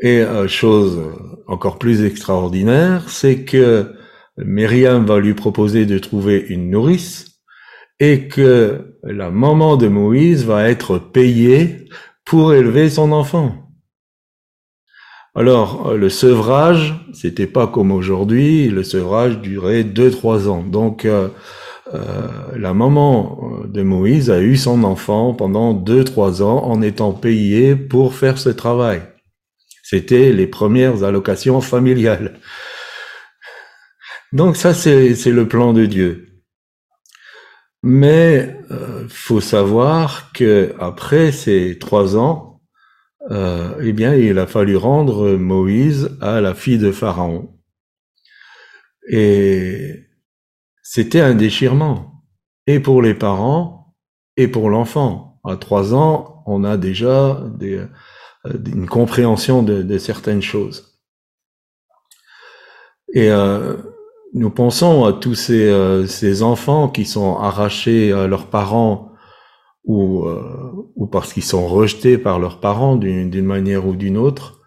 Et 0.00 0.20
euh, 0.20 0.46
chose 0.46 1.00
encore 1.46 1.78
plus 1.78 2.04
extraordinaire, 2.04 3.08
c'est 3.08 3.44
que 3.44 3.94
Myriam 4.36 5.06
va 5.06 5.18
lui 5.18 5.32
proposer 5.32 5.86
de 5.86 5.98
trouver 5.98 6.44
une 6.50 6.68
nourrice 6.68 7.35
et 8.00 8.28
que 8.28 8.96
la 9.02 9.30
maman 9.30 9.76
de 9.76 9.88
Moïse 9.88 10.44
va 10.44 10.68
être 10.68 10.98
payée 10.98 11.88
pour 12.24 12.52
élever 12.52 12.90
son 12.90 13.12
enfant. 13.12 13.66
Alors, 15.34 15.94
le 15.94 16.08
sevrage, 16.08 16.94
c'était 17.12 17.46
pas 17.46 17.66
comme 17.66 17.92
aujourd'hui, 17.92 18.68
le 18.68 18.82
sevrage 18.82 19.38
durait 19.38 19.84
deux, 19.84 20.10
trois 20.10 20.48
ans. 20.48 20.62
Donc, 20.62 21.04
euh, 21.04 21.28
euh, 21.94 22.28
la 22.56 22.74
maman 22.74 23.62
de 23.66 23.82
Moïse 23.82 24.30
a 24.30 24.40
eu 24.40 24.56
son 24.56 24.82
enfant 24.82 25.34
pendant 25.34 25.72
deux, 25.74 26.04
trois 26.04 26.42
ans 26.42 26.64
en 26.64 26.80
étant 26.82 27.12
payée 27.12 27.76
pour 27.76 28.14
faire 28.14 28.38
ce 28.38 28.48
travail. 28.48 29.02
C'était 29.82 30.32
les 30.32 30.46
premières 30.46 31.04
allocations 31.04 31.60
familiales. 31.60 32.40
Donc 34.32 34.56
ça, 34.56 34.74
c'est 34.74 35.14
le 35.26 35.46
plan 35.46 35.72
de 35.72 35.86
Dieu. 35.86 36.25
Mais 37.88 38.58
euh, 38.72 39.06
faut 39.08 39.40
savoir 39.40 40.32
que 40.32 40.74
après 40.80 41.30
ces 41.30 41.78
trois 41.78 42.16
ans, 42.16 42.60
euh, 43.30 43.80
eh 43.80 43.92
bien, 43.92 44.16
il 44.16 44.40
a 44.40 44.48
fallu 44.48 44.76
rendre 44.76 45.36
Moïse 45.36 46.18
à 46.20 46.40
la 46.40 46.52
fille 46.56 46.78
de 46.78 46.90
Pharaon. 46.90 47.56
Et 49.08 50.04
c'était 50.82 51.20
un 51.20 51.36
déchirement, 51.36 52.24
et 52.66 52.80
pour 52.80 53.02
les 53.02 53.14
parents, 53.14 53.94
et 54.36 54.48
pour 54.48 54.68
l'enfant. 54.68 55.40
À 55.44 55.56
trois 55.56 55.94
ans, 55.94 56.42
on 56.46 56.64
a 56.64 56.76
déjà 56.76 57.40
euh, 57.62 57.86
une 58.44 58.88
compréhension 58.88 59.62
de, 59.62 59.98
certaines 59.98 60.42
choses. 60.42 60.98
Euh, 63.14 63.76
nous 64.36 64.50
pensons 64.50 65.04
à 65.06 65.14
tous 65.14 65.34
ces, 65.34 65.64
euh, 65.64 66.06
ces, 66.06 66.42
enfants 66.42 66.90
qui 66.90 67.06
sont 67.06 67.38
arrachés 67.38 68.12
à 68.12 68.26
leurs 68.26 68.48
parents 68.48 69.12
ou, 69.84 70.26
euh, 70.26 70.72
ou 70.94 71.06
parce 71.06 71.32
qu'ils 71.32 71.42
sont 71.42 71.66
rejetés 71.66 72.18
par 72.18 72.38
leurs 72.38 72.60
parents 72.60 72.96
d'une 72.96 73.46
manière 73.46 73.86
ou 73.86 73.96
d'une 73.96 74.18
autre. 74.18 74.60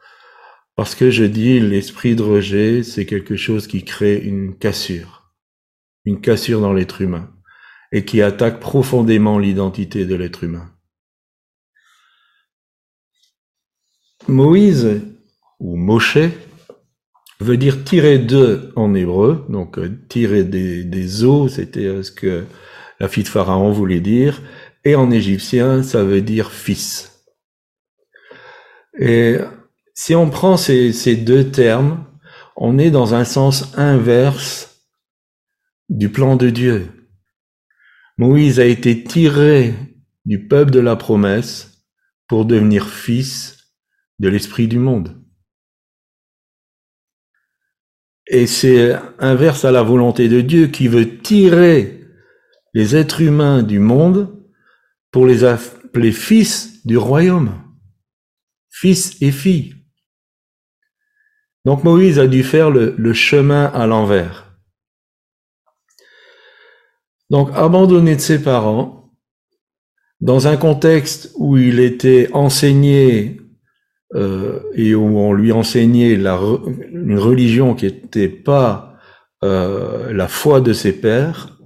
Parce 0.76 0.96
que 0.96 1.12
je 1.12 1.24
dis, 1.24 1.60
l'esprit 1.60 2.16
de 2.16 2.24
rejet, 2.24 2.82
c'est 2.82 3.06
quelque 3.06 3.36
chose 3.36 3.68
qui 3.68 3.84
crée 3.84 4.18
une 4.18 4.58
cassure, 4.58 5.36
une 6.04 6.20
cassure 6.20 6.62
dans 6.62 6.74
l'être 6.74 7.02
humain, 7.02 7.30
et 7.92 8.06
qui 8.06 8.24
attaque 8.24 8.60
profondément 8.60 9.38
l'identité 9.38 10.06
de 10.06 10.16
l'être 10.16 10.44
humain. 10.44 10.72
Moïse, 14.28 15.02
ou 15.60 15.76
Moshe, 15.76 16.18
veut 17.39 17.58
dire 17.58 17.84
tirer 17.84 18.19
de 18.19 18.72
en 18.75 18.93
hébreu, 18.93 19.46
donc 19.50 19.77
euh, 19.77 19.89
tirer 20.10 20.43
des, 20.43 20.84
des 20.84 21.24
eaux, 21.24 21.48
c'était 21.48 21.86
euh, 21.86 22.03
ce 22.03 22.12
que 22.12 22.46
la 23.00 23.08
fille 23.08 23.24
de 23.24 23.29
Pharaon 23.29 23.72
voulait 23.72 24.01
dire, 24.01 24.41
et 24.84 24.96
en 24.96 25.12
égyptien, 25.12 25.84
ça 25.84 26.03
veut 26.03 26.22
dire 26.22 26.51
fils. 26.51 27.25
Et 29.00 29.38
si 29.93 30.15
on 30.15 30.29
prend 30.29 30.58
ces, 30.58 30.91
ces 30.91 31.15
deux 31.15 31.50
termes, 31.51 32.05
on 32.58 32.77
est 32.77 32.91
dans 32.91 33.13
un 33.13 33.24
sens 33.24 33.72
inverse 33.77 34.86
du 35.88 36.10
plan 36.10 36.36
de 36.36 36.50
Dieu. 36.50 36.88
Moïse 38.17 38.60
a 38.60 38.65
été 38.65 39.01
tiré 39.03 39.74
du 40.25 40.48
peuple 40.48 40.72
de 40.72 40.81
la 40.81 40.98
promesse 40.98 41.86
pour 42.27 42.46
devenir 42.46 42.89
fils 42.89 43.75
de 44.19 44.27
l'esprit 44.27 44.67
du 44.67 44.77
monde. 44.77 45.24
Et 48.29 48.45
c'est 48.45 48.95
inverse 49.17 49.65
à 49.65 49.71
la 49.71 49.81
volonté 49.81 50.29
de 50.29 50.41
Dieu 50.41 50.67
qui 50.67 50.88
veut 50.88 51.17
tirer 51.17 52.05
les 52.74 52.95
êtres 52.95 53.21
humains 53.21 53.63
du 53.63 53.79
monde 53.79 54.39
pour 55.12 55.25
les 55.25 55.43
appeler 55.43 56.12
fils 56.12 56.86
du 56.86 56.95
royaume. 56.95 57.62
Fils 58.69 59.17
et 59.21 59.31
filles. 59.31 59.75
Donc 61.65 61.83
Moïse 61.83 62.19
a 62.19 62.27
dû 62.27 62.43
faire 62.43 62.69
le, 62.69 63.13
chemin 63.13 63.65
à 63.65 63.88
l'envers. 63.88 64.45
Donc, 67.29 67.51
abandonné 67.53 68.15
de 68.15 68.21
ses 68.21 68.41
parents, 68.41 69.13
dans 70.19 70.48
un 70.48 70.57
contexte 70.57 71.31
où 71.36 71.57
il 71.57 71.79
était 71.79 72.29
enseigné 72.33 73.39
euh, 74.16 74.62
et 74.74 74.96
où 74.96 75.20
on 75.20 75.34
lui 75.34 75.51
enseignait 75.51 76.16
la, 76.16 76.39
une 76.92 77.20
religion 77.20 77.75
qui 77.75 77.86
n'était 77.86 78.28
pas 78.28 78.98
euh, 79.44 80.12
la 80.12 80.28
foi 80.28 80.62
de 80.62 80.74
ses 80.74 80.94
pères, 80.94 81.60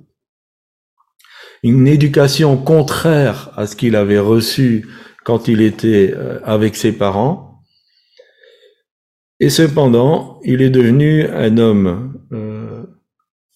une 1.63 1.87
éducation 1.87 2.57
contraire 2.57 3.51
à 3.55 3.65
ce 3.65 3.77
qu'il 3.77 3.95
avait 3.95 4.19
reçu 4.19 4.89
quand 5.23 5.47
il 5.47 5.61
était 5.61 6.13
euh, 6.13 6.41
avec 6.43 6.75
ses 6.75 6.91
parents. 6.91 7.61
Et 9.39 9.49
cependant, 9.49 10.41
il 10.43 10.61
est 10.61 10.69
devenu 10.69 11.25
un 11.25 11.57
homme 11.57 12.13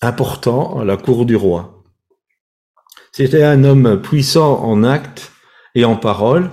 important 0.01 0.79
à 0.79 0.85
la 0.85 0.97
cour 0.97 1.25
du 1.25 1.35
roi. 1.35 1.83
C'était 3.11 3.43
un 3.43 3.63
homme 3.63 4.01
puissant 4.01 4.63
en 4.63 4.83
actes 4.83 5.31
et 5.75 5.85
en 5.85 5.95
paroles, 5.95 6.51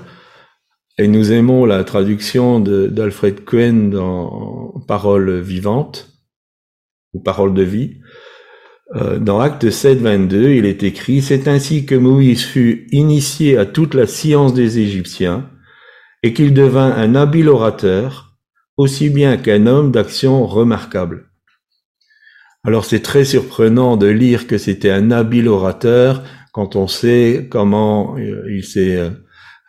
et 0.99 1.09
nous 1.09 1.33
aimons 1.33 1.65
la 1.65 1.83
traduction 1.85 2.61
d'Alfred 2.61 3.45
Cohen 3.45 3.89
dans 3.91 4.81
Paroles 4.87 5.41
vivantes 5.41 6.13
ou 7.13 7.21
Paroles 7.21 7.55
de 7.55 7.63
vie. 7.63 8.01
Euh, 8.97 9.19
dans 9.19 9.41
Acte 9.41 9.71
7, 9.71 9.99
22, 9.99 10.51
il 10.51 10.67
est 10.67 10.83
écrit, 10.83 11.23
C'est 11.23 11.49
ainsi 11.49 11.87
que 11.87 11.95
Moïse 11.95 12.45
fut 12.45 12.87
initié 12.93 13.57
à 13.57 13.67
toute 13.67 13.95
la 13.95 14.07
science 14.07 14.55
des 14.55 14.79
Égyptiens, 14.79 15.51
et 16.23 16.33
qu'il 16.33 16.55
devint 16.55 16.93
un 16.93 17.15
habile 17.15 17.49
orateur, 17.49 18.37
aussi 18.77 19.11
bien 19.11 19.37
qu'un 19.37 19.67
homme 19.67 19.91
d'action 19.91 20.47
remarquable. 20.47 21.31
Alors 22.65 22.85
c'est 22.85 23.03
très 23.03 23.25
surprenant 23.25 23.97
de 23.97 24.07
lire 24.07 24.47
que 24.47 24.57
c'était 24.57 24.91
un 24.91 25.11
habile 25.11 25.49
orateur 25.49 26.23
quand 26.53 26.77
on 26.77 26.89
sait 26.89 27.47
comment 27.51 28.17
euh, 28.17 28.45
il 28.51 28.65
s'est 28.65 29.11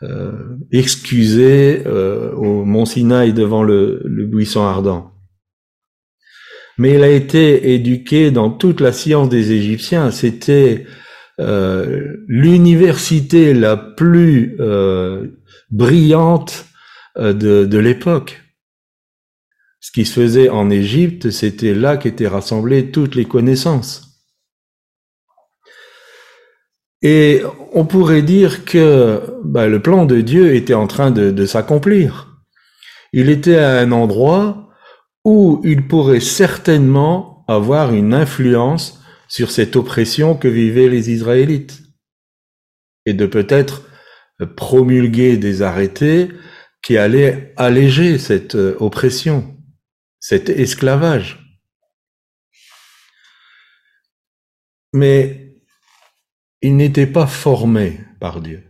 euh, 0.04 0.58
excusé 0.72 1.84
euh, 1.86 2.32
au 2.34 2.66
mont 2.66 2.86
Sinaï 2.86 3.34
devant 3.34 3.64
le, 3.64 4.02
buisson 4.06 4.64
ardent. 4.64 5.12
Mais 6.78 6.96
il 6.96 7.04
a 7.04 7.10
été 7.10 7.74
éduqué 7.74 8.32
dans 8.32 8.50
toute 8.50 8.82
la 8.82 8.92
science 8.92 9.30
des 9.30 9.54
Égyptiens. 9.54 10.12
C'était 10.12 10.86
euh, 11.40 12.18
l'université 12.28 13.54
la 13.54 13.78
plus 13.78 14.58
euh, 14.60 15.28
brillante 15.72 16.66
de, 17.18 17.64
de 17.64 17.78
l'époque. 17.78 18.42
Ce 19.80 19.92
qui 19.92 20.04
se 20.04 20.20
faisait 20.20 20.50
en 20.50 20.70
Égypte, 20.70 21.30
c'était 21.30 21.74
là 21.74 21.96
qu'étaient 21.96 22.28
rassemblées 22.28 22.92
toutes 22.92 23.16
les 23.16 23.26
connaissances. 23.26 24.06
Et 27.02 27.44
on 27.76 27.86
pourrait 27.86 28.22
dire 28.22 28.66
que 28.66 29.22
bah, 29.44 29.68
le 29.68 29.82
plan 29.82 30.06
de 30.06 30.22
Dieu 30.22 30.56
était 30.56 30.74
en 30.74 30.88
train 30.88 31.12
de, 31.12 31.30
de 31.30 31.46
s'accomplir. 31.46 32.42
Il 33.14 33.30
était 33.30 33.58
à 33.58 33.80
un 33.80 33.92
endroit 33.92 34.70
où 35.26 35.62
il 35.66 35.88
pourrait 35.88 36.22
certainement 36.22 37.44
avoir 37.48 37.94
une 37.94 38.14
influence 38.14 39.04
sur 39.28 39.52
cette 39.52 39.76
oppression 39.76 40.36
que 40.36 40.48
vivaient 40.48 40.90
les 40.90 41.12
Israélites 41.12 41.84
et 43.06 43.14
de 43.14 43.26
peut-être 43.26 43.84
promulguer 44.56 45.38
des 45.38 45.62
arrêtés 45.62 46.30
qui 46.82 46.98
allaient 46.98 47.54
alléger 47.58 48.18
cette 48.18 48.56
euh, 48.56 48.76
oppression, 48.80 49.56
cet 50.20 50.50
esclavage. 50.50 51.60
Mais 54.94 55.45
il 56.66 56.78
n'était 56.78 57.06
pas 57.06 57.28
formé 57.28 58.00
par 58.20 58.42
Dieu. 58.42 58.64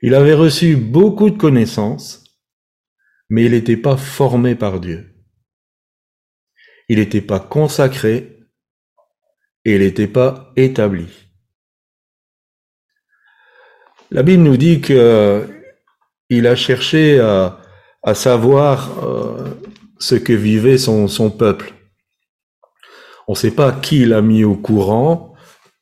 Il 0.00 0.14
avait 0.14 0.34
reçu 0.34 0.76
beaucoup 0.76 1.28
de 1.28 1.36
connaissances, 1.36 2.22
mais 3.28 3.46
il 3.46 3.50
n'était 3.50 3.76
pas 3.76 3.96
formé 3.96 4.54
par 4.54 4.78
Dieu. 4.78 5.12
Il 6.88 7.00
n'était 7.00 7.20
pas 7.20 7.40
consacré 7.40 8.38
et 9.64 9.74
il 9.74 9.80
n'était 9.80 10.06
pas 10.06 10.52
établi. 10.54 11.08
La 14.12 14.22
Bible 14.22 14.44
nous 14.44 14.56
dit 14.56 14.80
que 14.80 15.48
il 16.28 16.46
a 16.46 16.54
cherché 16.54 17.18
à, 17.18 17.60
à 18.04 18.14
savoir 18.14 19.02
euh, 19.02 19.50
ce 19.98 20.14
que 20.14 20.32
vivait 20.32 20.78
son, 20.78 21.08
son 21.08 21.32
peuple. 21.32 21.74
On 23.26 23.32
ne 23.32 23.36
sait 23.36 23.50
pas 23.50 23.72
qui 23.72 24.04
l'a 24.04 24.22
mis 24.22 24.44
au 24.44 24.54
courant, 24.54 25.33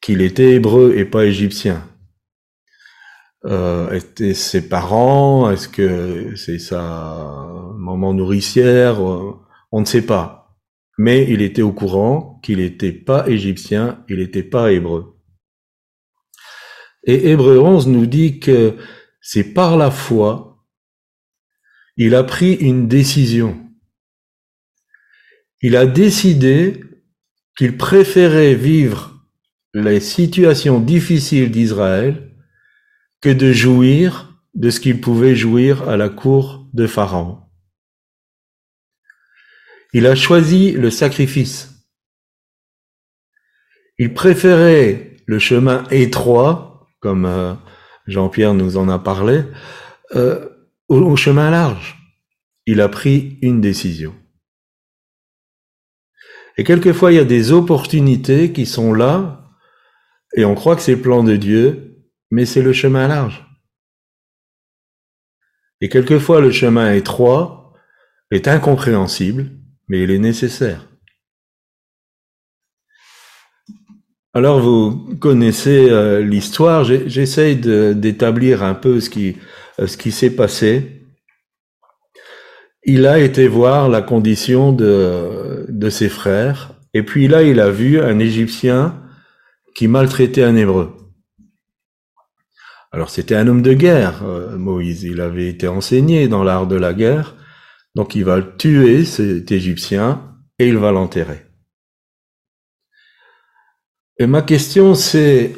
qu'il 0.02 0.20
était 0.20 0.56
hébreu 0.56 0.94
et 0.98 1.06
pas 1.06 1.24
égyptien. 1.24 1.88
Euh, 3.44 3.90
étaient 3.92 4.34
ses 4.34 4.68
parents 4.68 5.50
Est-ce 5.50 5.68
que 5.68 6.36
c'est 6.36 6.58
sa 6.58 7.48
maman 7.78 8.12
nourricière 8.12 9.00
On 9.00 9.80
ne 9.80 9.86
sait 9.86 10.04
pas. 10.04 10.58
Mais 10.98 11.26
il 11.30 11.40
était 11.40 11.62
au 11.62 11.72
courant 11.72 12.40
qu'il 12.42 12.58
n'était 12.58 12.92
pas 12.92 13.28
égyptien, 13.28 14.04
il 14.08 14.18
n'était 14.18 14.42
pas 14.42 14.72
hébreu. 14.72 15.18
Et 17.04 17.30
Hébreu 17.30 17.58
11 17.58 17.88
nous 17.88 18.06
dit 18.06 18.38
que 18.38 18.76
c'est 19.20 19.54
par 19.54 19.76
la 19.76 19.90
foi, 19.90 20.64
il 21.96 22.14
a 22.14 22.22
pris 22.22 22.54
une 22.54 22.86
décision. 22.86 23.58
Il 25.60 25.76
a 25.76 25.86
décidé 25.86 26.84
qu'il 27.56 27.76
préférait 27.76 28.54
vivre 28.54 29.11
les 29.74 30.00
situations 30.00 30.80
difficiles 30.80 31.50
d'Israël 31.50 32.30
que 33.20 33.30
de 33.30 33.52
jouir 33.52 34.40
de 34.54 34.70
ce 34.70 34.80
qu'il 34.80 35.00
pouvait 35.00 35.34
jouir 35.34 35.88
à 35.88 35.96
la 35.96 36.08
cour 36.08 36.68
de 36.74 36.86
Pharaon. 36.86 37.38
Il 39.94 40.06
a 40.06 40.14
choisi 40.14 40.72
le 40.72 40.90
sacrifice. 40.90 41.86
Il 43.98 44.14
préférait 44.14 45.16
le 45.26 45.38
chemin 45.38 45.84
étroit, 45.90 46.88
comme 47.00 47.24
euh, 47.24 47.54
Jean-Pierre 48.06 48.54
nous 48.54 48.76
en 48.76 48.88
a 48.88 48.98
parlé, 48.98 49.44
euh, 50.16 50.48
au 50.88 51.16
chemin 51.16 51.50
large. 51.50 51.96
Il 52.66 52.80
a 52.80 52.88
pris 52.88 53.38
une 53.42 53.60
décision. 53.60 54.14
Et 56.58 56.64
quelquefois, 56.64 57.12
il 57.12 57.16
y 57.16 57.20
a 57.20 57.24
des 57.24 57.52
opportunités 57.52 58.52
qui 58.52 58.66
sont 58.66 58.92
là 58.92 59.41
et 60.34 60.44
on 60.44 60.54
croit 60.54 60.76
que 60.76 60.82
c'est 60.82 60.94
le 60.94 61.02
plan 61.02 61.22
de 61.22 61.36
Dieu, 61.36 61.96
mais 62.30 62.46
c'est 62.46 62.62
le 62.62 62.72
chemin 62.72 63.08
large. 63.08 63.46
Et 65.80 65.88
quelquefois 65.88 66.40
le 66.40 66.50
chemin 66.50 66.92
étroit 66.94 67.74
est 68.30 68.48
incompréhensible, 68.48 69.50
mais 69.88 70.02
il 70.02 70.10
est 70.10 70.18
nécessaire. 70.18 70.88
Alors 74.32 74.60
vous 74.60 75.14
connaissez 75.20 75.90
euh, 75.90 76.22
l'histoire, 76.22 76.84
j'essaye 76.84 77.56
d'établir 77.56 78.62
un 78.62 78.74
peu 78.74 79.00
ce 79.00 79.10
qui, 79.10 79.36
euh, 79.78 79.86
ce 79.86 79.98
qui 79.98 80.10
s'est 80.10 80.34
passé. 80.34 81.04
Il 82.84 83.06
a 83.06 83.18
été 83.18 83.46
voir 83.46 83.90
la 83.90 84.00
condition 84.00 84.72
de 84.72 85.88
ses 85.90 86.08
frères, 86.08 86.80
et 86.94 87.02
puis 87.02 87.28
là 87.28 87.42
il 87.42 87.60
a 87.60 87.70
vu 87.70 88.00
un 88.00 88.18
Égyptien 88.18 89.01
qui 89.74 89.88
maltraitait 89.88 90.42
un 90.42 90.56
Hébreu. 90.56 90.96
Alors 92.90 93.08
c'était 93.08 93.34
un 93.34 93.48
homme 93.48 93.62
de 93.62 93.72
guerre, 93.72 94.22
euh, 94.24 94.56
Moïse. 94.58 95.02
Il 95.02 95.20
avait 95.20 95.48
été 95.48 95.66
enseigné 95.66 96.28
dans 96.28 96.44
l'art 96.44 96.66
de 96.66 96.76
la 96.76 96.92
guerre. 96.92 97.36
Donc 97.94 98.14
il 98.14 98.24
va 98.24 98.42
tuer 98.42 99.04
cet 99.04 99.50
Égyptien 99.50 100.36
et 100.58 100.68
il 100.68 100.76
va 100.76 100.92
l'enterrer. 100.92 101.46
Et 104.18 104.26
ma 104.26 104.42
question 104.42 104.94
c'est, 104.94 105.54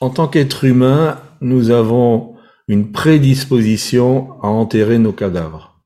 en 0.00 0.10
tant 0.10 0.28
qu'être 0.28 0.64
humain, 0.64 1.20
nous 1.40 1.70
avons 1.70 2.36
une 2.68 2.92
prédisposition 2.92 4.40
à 4.42 4.46
enterrer 4.46 4.98
nos 4.98 5.12
cadavres. 5.12 5.82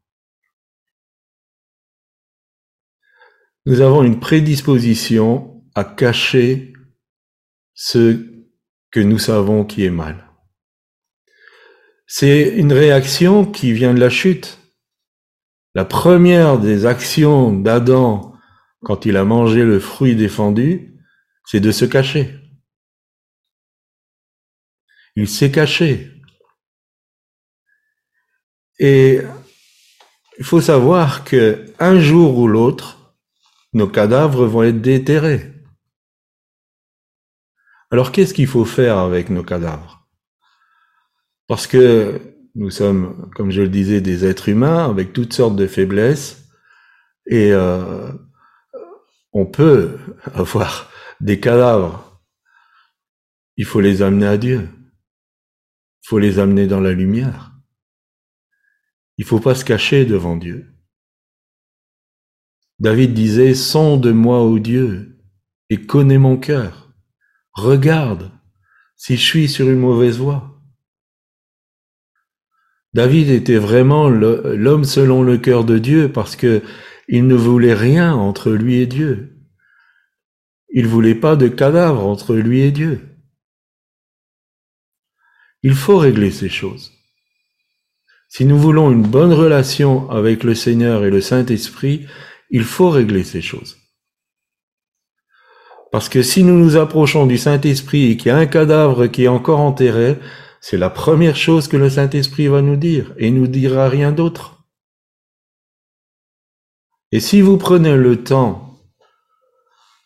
Nous 3.67 3.81
avons 3.81 4.03
une 4.03 4.21
prédisposition 4.21 5.58
à 5.79 5.85
cacher 5.85 6.73
ce 7.73 8.27
que 8.91 8.99
nous 8.99 9.21
savons 9.21 9.65
qui 9.65 9.85
est 9.85 9.91
mal. 9.91 10.29
C'est 12.09 12.49
une 12.57 12.73
réaction 12.73 13.45
qui 13.45 13.73
vient 13.73 13.95
de 13.95 14.01
la 14.01 14.11
chute. 14.11 14.59
La 15.75 15.85
première 15.85 16.59
des 16.59 16.85
actions 16.85 17.53
d'Adam 17.53 18.35
quand 18.83 19.07
il 19.07 19.17
a 19.17 19.25
mangé 19.25 19.65
le 19.65 19.79
fruit 19.79 20.17
défendu, 20.17 20.99
c'est 21.45 21.61
de 21.61 21.71
se 21.71 21.85
cacher. 21.85 22.35
Il 25.15 25.29
s'est 25.29 25.53
caché. 25.53 26.11
Et 28.81 29.21
il 30.39 30.45
faut 30.45 30.61
savoir 30.61 31.23
que 31.23 31.73
un 31.79 32.01
jour 32.01 32.37
ou 32.39 32.49
l'autre, 32.49 33.17
nos 33.75 33.89
cadavres 33.89 34.47
vont 34.47 34.65
être 34.65 34.81
déterrés. 34.81 35.58
Alors 37.91 38.13
qu'est-ce 38.13 38.35
qu'il 38.35 38.47
faut 38.47 38.65
faire 38.65 38.99
avec 38.99 39.31
nos 39.31 39.43
cadavres? 39.43 40.07
Parce 41.47 41.67
que 41.67 42.21
nous 42.55 42.71
sommes, 42.71 43.31
comme 43.35 43.51
je 43.51 43.63
le 43.63 43.69
disais, 43.69 44.01
des 44.01 44.25
êtres 44.27 44.49
humains 44.49 44.91
avec 44.91 45.13
toutes 45.13 45.33
sortes 45.33 45.57
de 45.57 45.67
faiblesses 45.67 46.49
et 47.27 47.53
euh, 47.53 48.13
on 49.33 49.47
peut 49.47 49.99
avoir 50.35 50.91
des 51.21 51.41
cadavres. 51.41 52.23
Il 53.57 53.65
faut 53.65 53.81
les 53.81 54.03
amener 54.03 54.27
à 54.27 54.37
Dieu. 54.37 54.69
Il 56.03 56.09
faut 56.09 56.19
les 56.19 56.39
amener 56.39 56.67
dans 56.67 56.81
la 56.81 56.93
lumière. 56.93 57.53
Il 59.17 59.25
faut 59.25 59.41
pas 59.41 59.55
se 59.55 59.65
cacher 59.65 60.05
devant 60.05 60.37
Dieu. 60.37 60.75
David 62.79 63.15
disait, 63.15 63.55
sonde-moi, 63.55 64.43
ô 64.43 64.59
Dieu, 64.61 65.21
et 65.71 65.85
connais 65.85 66.19
mon 66.19 66.37
cœur. 66.37 66.88
Regarde 67.59 68.31
si 68.95 69.17
je 69.17 69.25
suis 69.25 69.49
sur 69.49 69.69
une 69.69 69.81
mauvaise 69.81 70.17
voie. 70.17 70.63
David 72.95 73.31
était 73.31 73.59
vraiment 73.59 74.09
l'homme 74.09 74.85
selon 74.85 75.25
le 75.25 75.39
cœur 75.39 75.65
de 75.65 75.79
Dieu 75.79 76.13
parce 76.13 76.37
que 76.37 76.63
il 77.09 77.27
ne 77.27 77.35
voulait 77.35 77.75
rien 77.75 78.15
entre 78.15 78.53
lui 78.53 78.77
et 78.77 78.87
Dieu. 78.87 79.41
Il 80.71 80.87
voulait 80.87 81.17
pas 81.17 81.35
de 81.35 81.49
cadavre 81.49 82.07
entre 82.07 82.37
lui 82.37 82.61
et 82.61 82.71
Dieu. 82.71 83.01
Il 85.65 85.75
faut 85.75 85.99
régler 85.99 86.31
ces 86.31 86.49
choses. 86.49 86.93
Si 88.29 88.45
nous 88.45 88.59
voulons 88.59 88.93
une 88.93 89.03
bonne 89.03 89.33
relation 89.33 90.09
avec 90.11 90.45
le 90.45 90.55
Seigneur 90.55 91.05
et 91.05 91.11
le 91.11 91.21
Saint-Esprit, 91.21 92.07
il 92.51 92.63
faut 92.63 92.91
régler 92.91 93.25
ces 93.25 93.43
choses. 93.43 93.88
Parce 95.91 96.09
que 96.09 96.23
si 96.23 96.45
nous 96.45 96.59
nous 96.59 96.77
approchons 96.77 97.27
du 97.27 97.39
Saint-Esprit 97.39 98.11
et 98.11 98.17
qu'il 98.17 98.29
y 98.29 98.31
a 98.31 98.37
un 98.37 98.47
cadavre 98.47 99.07
qui 99.07 99.25
est 99.25 99.29
encore 99.29 99.61
enterré, 99.61 100.19
c'est 100.61 100.77
la 100.77 100.91
première 100.91 101.37
chose 101.37 101.69
que 101.69 101.77
le 101.77 101.89
Saint-Esprit 101.89 102.49
va 102.49 102.63
nous 102.63 102.77
dire 102.77 103.15
et 103.17 103.31
nous 103.31 103.47
dira 103.47 103.89
rien 103.89 104.13
d'autre. 104.13 104.65
Et 107.11 107.21
si 107.21 107.41
vous 107.41 107.57
prenez 107.57 107.97
le 107.97 108.23
temps 108.23 108.79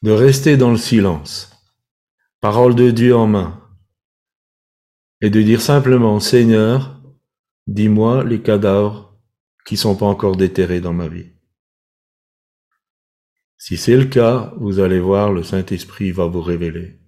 de 0.02 0.12
rester 0.12 0.56
dans 0.56 0.70
le 0.70 0.76
silence, 0.76 1.50
parole 2.40 2.74
de 2.74 2.90
Dieu 2.90 3.16
en 3.16 3.26
main, 3.26 3.60
et 5.20 5.30
de 5.30 5.42
dire 5.42 5.60
simplement, 5.60 6.20
Seigneur, 6.20 7.00
dis-moi 7.66 8.24
les 8.24 8.42
cadavres 8.42 9.16
qui 9.64 9.76
sont 9.76 9.96
pas 9.96 10.06
encore 10.06 10.36
déterrés 10.36 10.80
dans 10.80 10.92
ma 10.92 11.08
vie. 11.08 11.31
Si 13.64 13.76
c'est 13.76 13.94
le 13.94 14.06
cas, 14.06 14.52
vous 14.56 14.80
allez 14.80 14.98
voir, 14.98 15.30
le 15.30 15.44
Saint-Esprit 15.44 16.10
va 16.10 16.26
vous 16.26 16.42
révéler. 16.42 16.98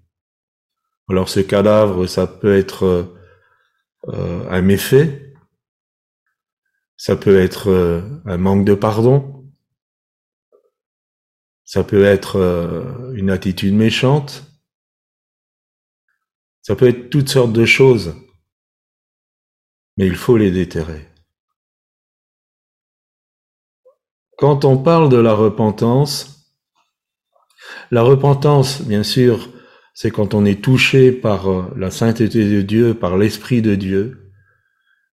Alors 1.08 1.28
ce 1.28 1.40
cadavre, 1.40 2.06
ça 2.06 2.28
peut 2.28 2.56
être 2.56 3.12
euh, 4.06 4.48
un 4.48 4.62
méfait, 4.62 5.34
ça 6.96 7.16
peut 7.16 7.40
être 7.40 7.70
euh, 7.70 8.02
un 8.24 8.36
manque 8.36 8.64
de 8.64 8.74
pardon, 8.76 9.52
ça 11.64 11.82
peut 11.82 12.04
être 12.04 12.36
euh, 12.36 13.12
une 13.14 13.30
attitude 13.30 13.74
méchante, 13.74 14.44
ça 16.62 16.76
peut 16.76 16.86
être 16.86 17.10
toutes 17.10 17.30
sortes 17.30 17.52
de 17.52 17.64
choses, 17.64 18.14
mais 19.96 20.06
il 20.06 20.14
faut 20.14 20.36
les 20.36 20.52
déterrer. 20.52 21.08
Quand 24.38 24.64
on 24.64 24.80
parle 24.80 25.08
de 25.08 25.16
la 25.16 25.34
repentance, 25.34 26.33
la 27.90 28.02
repentance, 28.02 28.82
bien 28.82 29.02
sûr, 29.02 29.50
c'est 29.94 30.10
quand 30.10 30.34
on 30.34 30.44
est 30.44 30.62
touché 30.62 31.12
par 31.12 31.48
euh, 31.48 31.72
la 31.76 31.90
sainteté 31.90 32.44
de 32.44 32.62
Dieu, 32.62 32.94
par 32.94 33.16
l'Esprit 33.16 33.62
de 33.62 33.76
Dieu. 33.76 34.32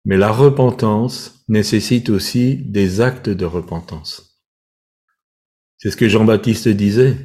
Mais 0.03 0.17
la 0.17 0.31
repentance 0.31 1.45
nécessite 1.47 2.09
aussi 2.09 2.57
des 2.57 3.01
actes 3.01 3.29
de 3.29 3.45
repentance. 3.45 4.41
C'est 5.77 5.91
ce 5.91 5.97
que 5.97 6.09
Jean-Baptiste 6.09 6.67
disait. 6.67 7.15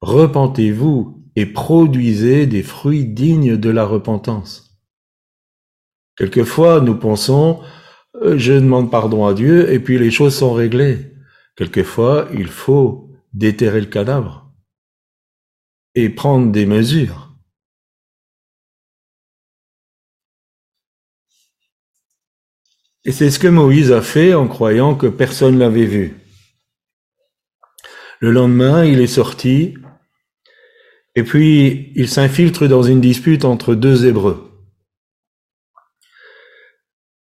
Repentez-vous 0.00 1.24
et 1.36 1.46
produisez 1.46 2.46
des 2.46 2.62
fruits 2.62 3.06
dignes 3.06 3.56
de 3.56 3.70
la 3.70 3.84
repentance. 3.84 4.80
Quelquefois, 6.16 6.80
nous 6.80 6.96
pensons, 6.96 7.60
euh, 8.22 8.36
je 8.36 8.54
demande 8.54 8.90
pardon 8.90 9.24
à 9.24 9.34
Dieu 9.34 9.72
et 9.72 9.78
puis 9.78 9.98
les 9.98 10.10
choses 10.10 10.34
sont 10.34 10.52
réglées. 10.52 11.12
Quelquefois, 11.56 12.28
il 12.34 12.48
faut 12.48 13.10
déterrer 13.32 13.80
le 13.80 13.86
cadavre 13.86 14.47
et 15.98 16.10
prendre 16.10 16.52
des 16.52 16.64
mesures. 16.64 17.32
Et 23.04 23.10
c'est 23.10 23.32
ce 23.32 23.40
que 23.40 23.48
Moïse 23.48 23.90
a 23.90 24.00
fait 24.00 24.32
en 24.32 24.46
croyant 24.46 24.94
que 24.94 25.08
personne 25.08 25.58
l'avait 25.58 25.86
vu. 25.86 26.14
Le 28.20 28.30
lendemain, 28.30 28.84
il 28.84 29.00
est 29.00 29.08
sorti 29.08 29.74
et 31.16 31.24
puis 31.24 31.92
il 31.96 32.08
s'infiltre 32.08 32.68
dans 32.68 32.84
une 32.84 33.00
dispute 33.00 33.44
entre 33.44 33.74
deux 33.74 34.06
Hébreux. 34.06 34.44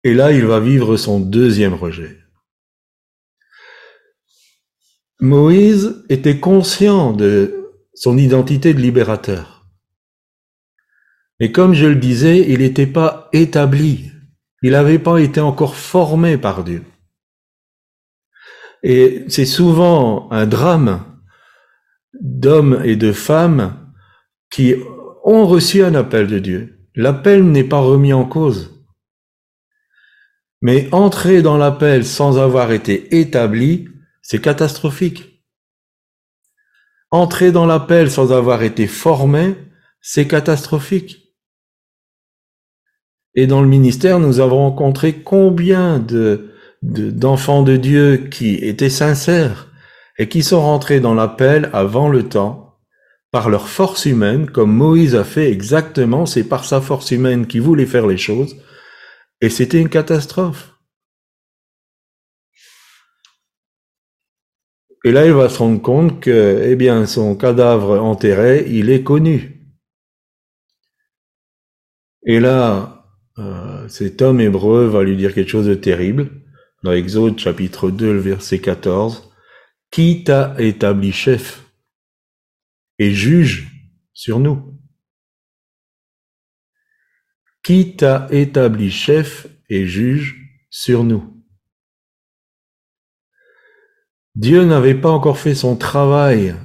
Et 0.02 0.14
là, 0.14 0.32
il 0.32 0.46
va 0.46 0.58
vivre 0.58 0.96
son 0.96 1.20
deuxième 1.20 1.74
rejet. 1.74 2.18
Moïse 5.20 6.04
était 6.08 6.40
conscient 6.40 7.12
de 7.12 7.63
son 7.94 8.18
identité 8.18 8.74
de 8.74 8.80
libérateur. 8.80 9.66
Mais 11.40 11.52
comme 11.52 11.74
je 11.74 11.86
le 11.86 11.96
disais, 11.96 12.44
il 12.48 12.58
n'était 12.58 12.86
pas 12.86 13.28
établi. 13.32 14.10
Il 14.62 14.72
n'avait 14.72 14.98
pas 14.98 15.18
été 15.18 15.40
encore 15.40 15.76
formé 15.76 16.38
par 16.38 16.64
Dieu. 16.64 16.84
Et 18.82 19.24
c'est 19.28 19.46
souvent 19.46 20.30
un 20.30 20.46
drame 20.46 21.04
d'hommes 22.20 22.80
et 22.84 22.96
de 22.96 23.12
femmes 23.12 23.92
qui 24.50 24.74
ont 25.24 25.46
reçu 25.46 25.82
un 25.82 25.94
appel 25.94 26.26
de 26.26 26.38
Dieu. 26.38 26.78
L'appel 26.94 27.44
n'est 27.44 27.64
pas 27.64 27.80
remis 27.80 28.12
en 28.12 28.24
cause. 28.24 28.84
Mais 30.62 30.88
entrer 30.92 31.42
dans 31.42 31.56
l'appel 31.56 32.06
sans 32.06 32.38
avoir 32.38 32.72
été 32.72 33.18
établi, 33.18 33.88
c'est 34.22 34.40
catastrophique. 34.40 35.33
Entrer 37.14 37.52
dans 37.52 37.64
l'appel 37.64 38.10
sans 38.10 38.32
avoir 38.32 38.64
été 38.64 38.88
formé, 38.88 39.54
c'est 40.00 40.26
catastrophique. 40.26 41.32
Et 43.36 43.46
dans 43.46 43.62
le 43.62 43.68
ministère, 43.68 44.18
nous 44.18 44.40
avons 44.40 44.56
rencontré 44.56 45.12
combien 45.12 46.00
de, 46.00 46.50
d'enfants 46.82 47.62
de 47.62 47.76
Dieu 47.76 48.16
qui 48.32 48.56
étaient 48.56 48.90
sincères 48.90 49.68
et 50.18 50.28
qui 50.28 50.42
sont 50.42 50.60
rentrés 50.60 50.98
dans 50.98 51.14
l'appel 51.14 51.70
avant 51.72 52.08
le 52.08 52.24
temps 52.24 52.80
par 53.30 53.48
leur 53.48 53.68
force 53.68 54.06
humaine, 54.06 54.50
comme 54.50 54.74
Moïse 54.74 55.14
a 55.14 55.22
fait 55.22 55.52
exactement, 55.52 56.26
c'est 56.26 56.42
par 56.42 56.64
sa 56.64 56.80
force 56.80 57.12
humaine 57.12 57.46
qu'il 57.46 57.62
voulait 57.62 57.86
faire 57.86 58.08
les 58.08 58.18
choses, 58.18 58.56
et 59.40 59.50
c'était 59.50 59.80
une 59.80 59.88
catastrophe. 59.88 60.73
Et 65.06 65.12
là, 65.12 65.26
il 65.26 65.32
va 65.32 65.50
se 65.50 65.58
rendre 65.58 65.82
compte 65.82 66.20
que, 66.20 66.62
eh 66.64 66.76
bien, 66.76 67.04
son 67.04 67.36
cadavre 67.36 68.00
enterré, 68.00 68.64
il 68.68 68.88
est 68.88 69.02
connu. 69.02 69.60
Et 72.24 72.40
là, 72.40 73.06
euh, 73.36 73.86
cet 73.88 74.22
homme 74.22 74.40
hébreu 74.40 74.86
va 74.86 75.02
lui 75.02 75.16
dire 75.16 75.34
quelque 75.34 75.50
chose 75.50 75.66
de 75.66 75.74
terrible. 75.74 76.30
Dans 76.82 76.92
Exode 76.92 77.38
chapitre 77.38 77.90
2, 77.90 78.14
le 78.14 78.18
verset 78.18 78.60
14. 78.60 79.30
Qui 79.90 80.24
t'a 80.24 80.54
établi 80.58 81.12
chef 81.12 81.70
et 82.98 83.12
juge 83.12 83.70
sur 84.14 84.40
nous? 84.40 84.80
Qui 87.62 87.94
t'a 87.94 88.26
établi 88.30 88.90
chef 88.90 89.46
et 89.68 89.86
juge 89.86 90.36
sur 90.70 91.04
nous? 91.04 91.33
Dieu 94.36 94.64
n'avait 94.64 94.96
pas 94.96 95.10
encore 95.10 95.38
fait 95.38 95.54
son 95.54 95.76
travail 95.76 96.56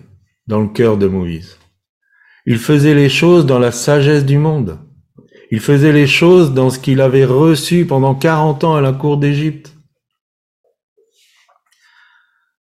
dans 0.47 0.60
le 0.60 0.69
cœur 0.69 0.97
de 0.97 1.08
Moïse. 1.08 1.60
Il 2.47 2.58
faisait 2.58 2.95
les 2.95 3.10
choses 3.10 3.45
dans 3.45 3.60
la 3.60 3.71
sagesse 3.71 4.25
du 4.25 4.39
monde. 4.39 4.79
Il 5.51 5.60
faisait 5.60 5.91
les 5.91 6.08
choses 6.08 6.53
dans 6.53 6.71
ce 6.71 6.79
qu'il 6.79 6.99
avait 6.99 7.25
reçu 7.25 7.86
pendant 7.86 8.15
40 8.15 8.63
ans 8.63 8.75
à 8.75 8.82
la 8.82 8.91
cour 8.91 9.17
d'Égypte. 9.17 9.75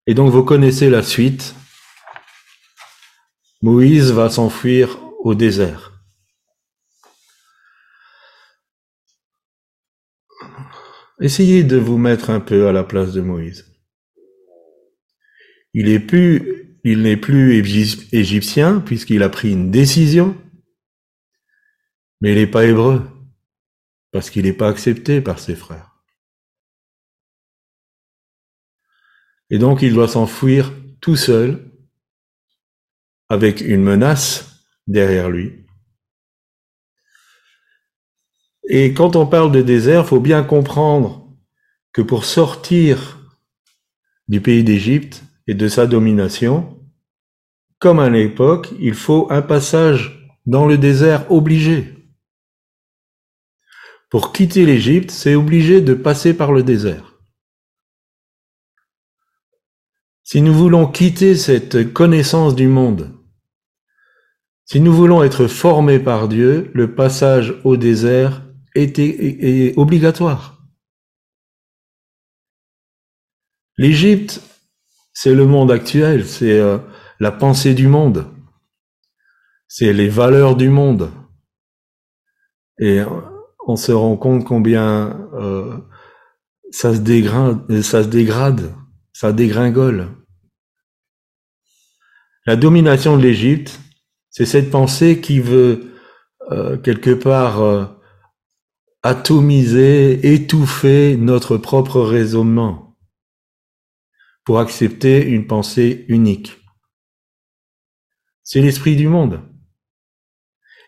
Et 0.07 0.15
donc 0.15 0.31
vous 0.31 0.43
connaissez 0.43 0.89
la 0.89 1.03
suite. 1.03 1.53
Moïse 3.61 4.11
va 4.11 4.31
s'enfuir 4.31 4.97
au 5.19 5.35
désert. 5.35 5.93
Essayez 11.21 11.63
de 11.63 11.77
vous 11.77 11.97
mettre 11.97 12.31
un 12.31 12.39
peu 12.39 12.67
à 12.67 12.71
la 12.71 12.83
place 12.83 13.13
de 13.13 13.21
Moïse. 13.21 13.74
Il 15.77 15.89
il 16.85 17.01
n'est 17.01 17.17
plus 17.17 17.57
égyptien 18.13 18.79
puisqu'il 18.79 19.23
a 19.23 19.29
pris 19.29 19.51
une 19.51 19.71
décision. 19.71 20.41
Mais 22.21 22.31
il 22.31 22.35
n'est 22.35 22.47
pas 22.47 22.63
hébreu, 22.63 23.05
parce 24.11 24.29
qu'il 24.29 24.45
n'est 24.45 24.53
pas 24.53 24.69
accepté 24.69 25.19
par 25.19 25.37
ses 25.37 25.53
frères. 25.53 26.01
Et 29.49 29.57
donc 29.57 29.81
il 29.81 29.93
doit 29.93 30.07
s'enfuir 30.07 30.71
tout 31.01 31.17
seul, 31.17 31.69
avec 33.27 33.59
une 33.59 33.83
menace 33.83 34.65
derrière 34.87 35.29
lui. 35.29 35.65
Et 38.69 38.93
quand 38.93 39.17
on 39.17 39.27
parle 39.27 39.51
de 39.51 39.61
désert, 39.61 40.07
faut 40.07 40.21
bien 40.21 40.41
comprendre 40.41 41.37
que 41.91 42.01
pour 42.01 42.23
sortir 42.23 43.19
du 44.29 44.39
pays 44.39 44.63
d'Égypte 44.63 45.21
et 45.47 45.53
de 45.53 45.67
sa 45.67 45.87
domination, 45.87 46.79
comme 47.79 47.99
à 47.99 48.09
l'époque, 48.09 48.73
il 48.79 48.93
faut 48.93 49.27
un 49.29 49.41
passage 49.41 50.37
dans 50.45 50.65
le 50.65 50.77
désert 50.77 51.31
obligé. 51.31 51.95
Pour 54.09 54.31
quitter 54.31 54.65
l'Égypte, 54.65 55.11
c'est 55.11 55.35
obligé 55.35 55.81
de 55.81 55.93
passer 55.93 56.33
par 56.33 56.51
le 56.51 56.63
désert. 56.63 57.19
Si 60.23 60.41
nous 60.41 60.53
voulons 60.53 60.87
quitter 60.87 61.35
cette 61.35 61.93
connaissance 61.93 62.55
du 62.55 62.67
monde, 62.67 63.15
si 64.65 64.79
nous 64.79 64.93
voulons 64.93 65.21
être 65.21 65.47
formés 65.47 65.99
par 65.99 66.27
Dieu, 66.27 66.71
le 66.73 66.95
passage 66.95 67.53
au 67.63 67.77
désert 67.77 68.41
est, 68.73 69.77
obligatoire. 69.77 70.65
L'Égypte, 73.77 74.41
c'est 75.15 75.33
le 75.33 75.47
monde 75.47 75.71
actuel, 75.71 76.27
c'est 76.27 76.59
euh, 76.59 76.77
la 77.19 77.31
pensée 77.31 77.73
du 77.73 77.87
monde, 77.87 78.27
c'est 79.67 79.93
les 79.93 80.09
valeurs 80.09 80.55
du 80.55 80.69
monde. 80.69 81.09
Et 82.77 82.99
on 83.65 83.75
se 83.75 83.91
rend 83.91 84.17
compte 84.17 84.45
combien 84.45 85.27
euh, 85.33 85.77
ça 86.69 86.93
se 86.93 86.99
dégrade, 86.99 87.81
ça 87.81 88.03
se 88.03 88.09
dégrade 88.09 88.71
ça 89.15 89.31
dégringole. 89.31 90.09
La 92.45 92.57
domination 92.57 93.15
de 93.15 93.21
l'Égypte, 93.21 93.79
c'est 94.29 94.45
cette 94.45 94.69
pensée 94.69 95.21
qui 95.21 95.39
veut 95.39 95.93
euh, 96.51 96.75
quelque 96.77 97.11
part 97.11 97.61
euh, 97.61 97.85
atomiser, 99.03 100.33
étouffer 100.33 101.15
notre 101.15 101.55
propre 101.55 102.01
raisonnement 102.01 102.84
pour 104.45 104.59
accepter 104.59 105.25
une 105.25 105.47
pensée 105.47 106.05
unique. 106.07 106.61
C'est 108.43 108.61
l'esprit 108.61 108.95
du 108.95 109.07
monde. 109.07 109.41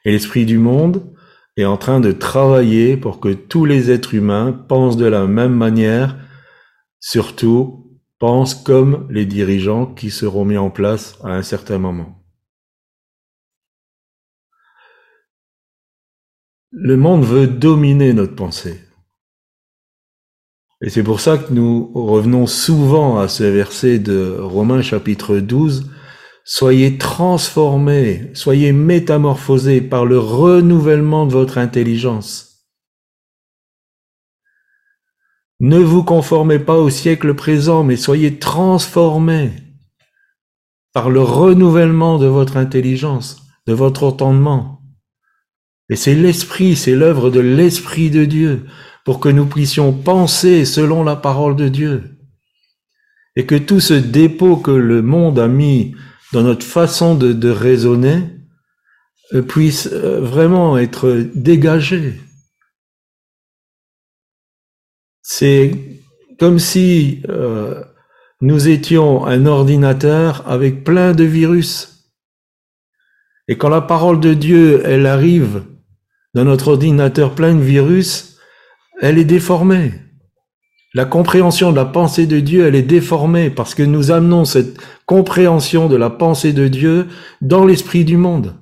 Et 0.05 0.11
l'esprit 0.11 0.45
du 0.45 0.59
monde 0.59 1.13
est 1.57 1.65
en 1.65 1.75
train 1.75 1.99
de 1.99 2.11
travailler 2.11 2.95
pour 2.95 3.19
que 3.19 3.33
tous 3.33 3.65
les 3.65 3.89
êtres 3.89 4.13
humains 4.13 4.53
pensent 4.53 4.95
de 4.95 5.07
la 5.07 5.25
même 5.25 5.55
manière, 5.55 6.17
surtout 6.99 7.99
pensent 8.19 8.55
comme 8.55 9.07
les 9.09 9.25
dirigeants 9.25 9.87
qui 9.87 10.11
seront 10.11 10.45
mis 10.45 10.57
en 10.57 10.69
place 10.69 11.17
à 11.23 11.29
un 11.29 11.41
certain 11.43 11.79
moment. 11.79 12.23
Le 16.71 16.95
monde 16.95 17.23
veut 17.23 17.47
dominer 17.47 18.13
notre 18.13 18.35
pensée. 18.35 18.86
Et 20.81 20.89
c'est 20.89 21.03
pour 21.03 21.19
ça 21.19 21.39
que 21.39 21.51
nous 21.51 21.91
revenons 21.95 22.45
souvent 22.45 23.17
à 23.17 23.27
ce 23.27 23.43
verset 23.43 23.97
de 23.97 24.37
Romains 24.39 24.83
chapitre 24.83 25.37
12. 25.37 25.89
Soyez 26.45 26.97
transformés, 26.97 28.29
soyez 28.33 28.71
métamorphosés 28.73 29.81
par 29.81 30.05
le 30.05 30.19
renouvellement 30.19 31.25
de 31.25 31.33
votre 31.33 31.57
intelligence 31.57 32.47
Ne 35.59 35.79
vous 35.79 36.03
conformez 36.03 36.59
pas 36.59 36.77
au 36.77 36.91
siècle 36.91 37.33
présent, 37.33 37.83
mais 37.83 37.97
soyez 37.97 38.37
transformés 38.37 39.51
par 40.93 41.09
le 41.09 41.21
renouvellement 41.21 42.19
de 42.19 42.27
votre 42.27 42.57
intelligence, 42.57 43.41
de 43.65 43.73
votre 43.73 44.03
entendement. 44.03 44.83
Et 45.89 45.95
c'est 45.95 46.13
l'esprit, 46.13 46.75
c'est 46.75 46.95
l'œuvre 46.95 47.31
de 47.31 47.39
l'esprit 47.39 48.11
de 48.11 48.25
Dieu 48.25 48.67
pour 49.07 49.21
que 49.21 49.29
nous 49.29 49.45
puissions 49.47 49.93
penser 49.93 50.65
selon 50.65 51.01
la 51.01 51.15
parole 51.15 51.55
de 51.55 51.69
Dieu. 51.69 52.19
Et 53.37 53.45
que 53.45 53.55
tout 53.55 53.79
ce 53.79 53.93
dépôt 53.93 54.57
que 54.57 54.71
le 54.71 55.01
monde 55.01 55.39
a 55.39 55.47
mis 55.47 55.95
dans 56.33 56.43
notre 56.43 56.65
façon 56.65 57.15
de, 57.15 57.49
raisonner 57.49 58.19
euh, 59.33 59.41
puisse 59.41 59.87
euh, 59.87 60.19
vraiment 60.19 60.77
être 60.77 61.25
dégagé 61.33 62.19
c'est 65.29 65.71
comme 66.39 66.57
si 66.57 67.21
euh, 67.27 67.83
nous 68.39 68.69
étions 68.69 69.25
un 69.25 69.45
ordinateur 69.45 70.49
avec 70.49 70.85
plein 70.85 71.13
de 71.13 71.25
virus. 71.25 72.09
Et 73.49 73.57
quand 73.57 73.67
la 73.67 73.81
parole 73.81 74.21
de 74.21 74.33
Dieu, 74.33 74.81
elle 74.85 75.05
arrive 75.05 75.63
dans 76.33 76.45
notre 76.45 76.69
ordinateur 76.69 77.35
plein 77.35 77.55
de 77.55 77.61
virus, 77.61 78.36
elle 79.01 79.17
est 79.17 79.25
déformée. 79.25 79.93
La 80.93 81.05
compréhension 81.05 81.71
de 81.71 81.75
la 81.75 81.85
pensée 81.85 82.25
de 82.25 82.39
Dieu, 82.39 82.65
elle 82.65 82.75
est 82.75 82.81
déformée 82.81 83.49
parce 83.49 83.75
que 83.75 83.83
nous 83.83 84.11
amenons 84.11 84.45
cette 84.45 84.77
compréhension 85.05 85.87
de 85.87 85.95
la 85.95 86.09
pensée 86.09 86.53
de 86.53 86.67
Dieu 86.67 87.07
dans 87.41 87.65
l'esprit 87.65 88.05
du 88.05 88.17
monde. 88.17 88.55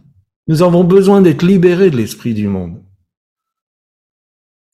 Nous 0.47 0.61
avons 0.61 0.83
besoin 0.83 1.21
d'être 1.21 1.43
libérés 1.43 1.89
de 1.89 1.97
l'esprit 1.97 2.33
du 2.33 2.47
monde. 2.47 2.81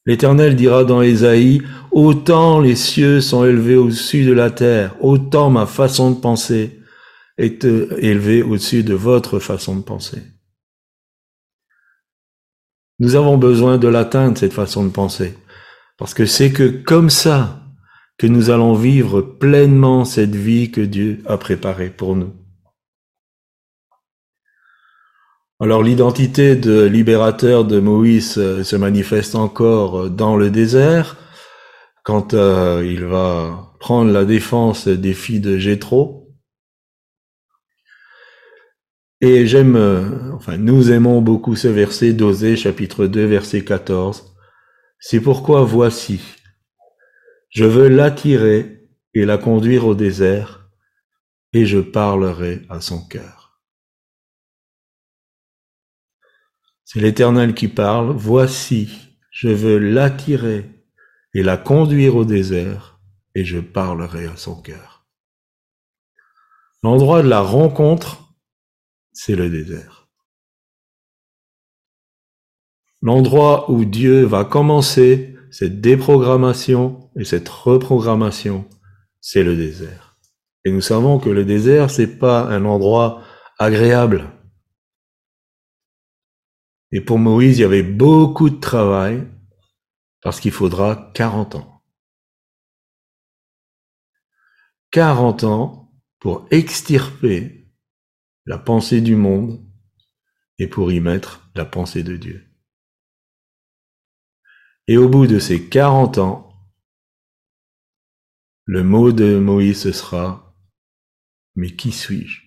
L'Éternel 0.06 0.56
dira 0.56 0.84
dans 0.84 1.02
Ésaïe, 1.02 1.62
Autant 1.92 2.60
les 2.60 2.76
cieux 2.76 3.22
sont 3.22 3.46
élevés 3.46 3.76
au-dessus 3.76 4.26
de 4.26 4.32
la 4.32 4.50
terre, 4.50 4.96
autant 5.02 5.50
ma 5.50 5.66
façon 5.66 6.12
de 6.12 6.20
penser 6.20 6.80
est 7.38 7.66
élevée 7.66 8.44
au-dessus 8.44 8.84
de 8.84 8.94
votre 8.94 9.40
façon 9.40 9.76
de 9.76 9.82
penser. 9.82 10.22
Nous 13.00 13.16
avons 13.16 13.38
besoin 13.38 13.78
de 13.78 13.88
l'atteindre, 13.88 14.38
cette 14.38 14.54
façon 14.54 14.86
de 14.86 14.92
penser, 14.92 15.36
parce 16.02 16.16
que 16.16 16.26
c'est 16.26 16.52
que 16.52 16.64
comme 16.64 17.12
ça 17.12 17.62
que 18.18 18.26
nous 18.26 18.50
allons 18.50 18.74
vivre 18.74 19.22
pleinement 19.22 20.04
cette 20.04 20.34
vie 20.36 20.72
que 20.72 20.82
Dieu 20.82 21.22
a 21.28 21.38
préparée 21.38 21.92
pour 21.92 22.16
nous. 22.16 22.34
Alors 25.60 25.84
l'identité 25.84 26.56
de 26.56 26.82
libérateur 26.86 27.66
de 27.66 27.80
Moïse 27.80 28.40
euh, 28.40 28.64
se 28.64 28.76
manifeste 28.76 29.36
encore 29.36 30.06
euh, 30.06 30.10
dans 30.10 30.38
le 30.38 30.50
désert, 30.50 31.18
quand 32.04 32.34
euh, 32.34 32.84
il 32.84 33.06
va 33.06 33.72
prendre 33.80 34.12
la 34.12 34.26
défense 34.26 34.88
des 34.88 35.14
filles 35.14 35.40
de 35.40 35.60
Jéthro. 35.60 36.34
Et 39.22 39.46
j'aime, 39.46 39.78
enfin 40.34 40.58
nous 40.58 40.92
aimons 40.92 41.22
beaucoup 41.22 41.56
ce 41.56 41.68
verset 41.68 42.14
d'Osée 42.14 42.56
chapitre 42.56 43.06
2 43.06 43.24
verset 43.26 43.64
14. 43.64 44.31
C'est 45.04 45.20
pourquoi 45.20 45.64
voici, 45.64 46.22
je 47.50 47.66
veux 47.66 47.90
l'attirer 47.90 48.88
et 49.16 49.26
la 49.26 49.40
conduire 49.40 49.88
au 49.88 49.96
désert, 49.96 50.70
et 51.54 51.66
je 51.66 51.80
parlerai 51.80 52.62
à 52.70 52.82
son 52.82 53.04
cœur. 53.08 53.60
C'est 56.86 57.00
l'Éternel 57.00 57.56
qui 57.56 57.68
parle. 57.68 58.12
Voici, 58.12 59.18
je 59.32 59.50
veux 59.50 59.80
l'attirer 59.80 60.70
et 61.34 61.42
la 61.42 61.58
conduire 61.58 62.16
au 62.16 62.24
désert, 62.24 63.00
et 63.34 63.44
je 63.44 63.60
parlerai 63.60 64.28
à 64.28 64.38
son 64.38 64.62
cœur. 64.62 65.08
L'endroit 66.84 67.24
de 67.24 67.28
la 67.28 67.42
rencontre, 67.42 68.36
c'est 69.14 69.36
le 69.36 69.50
désert. 69.50 70.01
L'endroit 73.02 73.70
où 73.72 73.84
Dieu 73.84 74.26
va 74.26 74.46
commencer 74.46 75.36
cette 75.50 75.82
déprogrammation 75.82 77.10
et 77.16 77.26
cette 77.26 77.50
reprogrammation, 77.50 78.70
c'est 79.20 79.44
le 79.44 79.56
désert. 79.56 80.18
Et 80.66 80.72
nous 80.72 80.82
savons 80.82 81.20
que 81.20 81.30
le 81.30 81.44
désert, 81.44 81.90
c'est 81.90 82.20
pas 82.20 82.44
un 82.44 82.66
endroit 82.66 83.24
agréable. 83.58 84.30
Et 86.92 87.02
pour 87.02 87.18
Moïse, 87.18 87.58
il 87.58 87.62
y 87.62 87.66
avait 87.66 87.84
beaucoup 87.84 88.50
de 88.50 88.60
travail 88.60 89.28
parce 90.22 90.40
qu'il 90.40 90.52
faudra 90.52 91.12
40 91.16 91.56
ans. 91.56 91.84
40 94.92 95.44
ans 95.46 95.92
pour 96.20 96.46
extirper 96.52 97.72
la 98.46 98.60
pensée 98.60 99.02
du 99.02 99.16
monde 99.16 99.66
et 100.60 100.68
pour 100.68 100.92
y 100.92 101.00
mettre 101.00 101.50
la 101.56 101.66
pensée 101.66 102.04
de 102.04 102.18
Dieu. 102.18 102.51
Et 104.92 104.98
au 104.98 105.08
bout 105.08 105.26
de 105.26 105.40
ces 105.40 105.70
40 105.70 106.18
ans, 106.18 106.54
le 108.66 108.84
mot 108.84 109.14
de 109.14 109.40
Moïse 109.40 109.90
sera, 109.90 110.54
mais 111.56 111.78
qui 111.78 111.94
suis-je? 111.94 112.42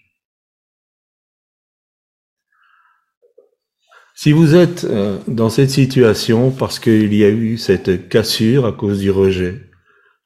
Si 4.15 4.33
vous 4.33 4.55
êtes 4.55 4.85
euh, 4.85 5.19
dans 5.27 5.49
cette 5.49 5.71
situation 5.71 6.51
parce 6.51 6.79
qu'il 6.79 7.15
y 7.15 7.25
a 7.25 7.31
eu 7.31 7.57
cette 7.57 8.11
cassure 8.11 8.67
à 8.67 8.73
cause 8.73 9.01
du 9.01 9.11
rejet, 9.11 9.71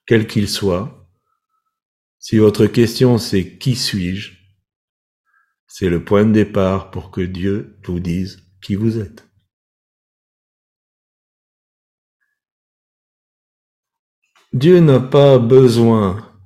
quel 0.04 0.26
qu'il 0.26 0.48
soit, 0.48 1.08
si 2.18 2.38
votre 2.38 2.66
question 2.66 3.18
c'est 3.18 3.58
qui 3.58 3.76
suis-je, 3.76 4.32
c'est 5.68 5.88
le 5.88 6.04
point 6.04 6.24
de 6.24 6.32
départ 6.32 6.90
pour 6.90 7.12
que 7.12 7.20
Dieu 7.20 7.78
vous 7.84 8.00
dise 8.00 8.42
qui 8.60 8.74
vous 8.74 8.98
êtes. 8.98 9.27
Dieu 14.58 14.80
n'a 14.80 14.98
pas 14.98 15.38
besoin 15.38 16.36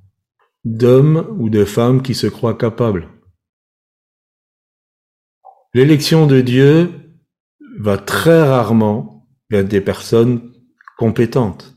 d'hommes 0.65 1.35
ou 1.39 1.49
de 1.49 1.65
femmes 1.65 2.03
qui 2.03 2.13
se 2.13 2.27
croient 2.27 2.55
capables. 2.55 3.09
L'élection 5.73 6.27
de 6.27 6.39
Dieu 6.41 6.91
va 7.79 7.97
très 7.97 8.43
rarement 8.43 9.27
vers 9.49 9.65
des 9.65 9.81
personnes 9.81 10.53
compétentes. 10.99 11.73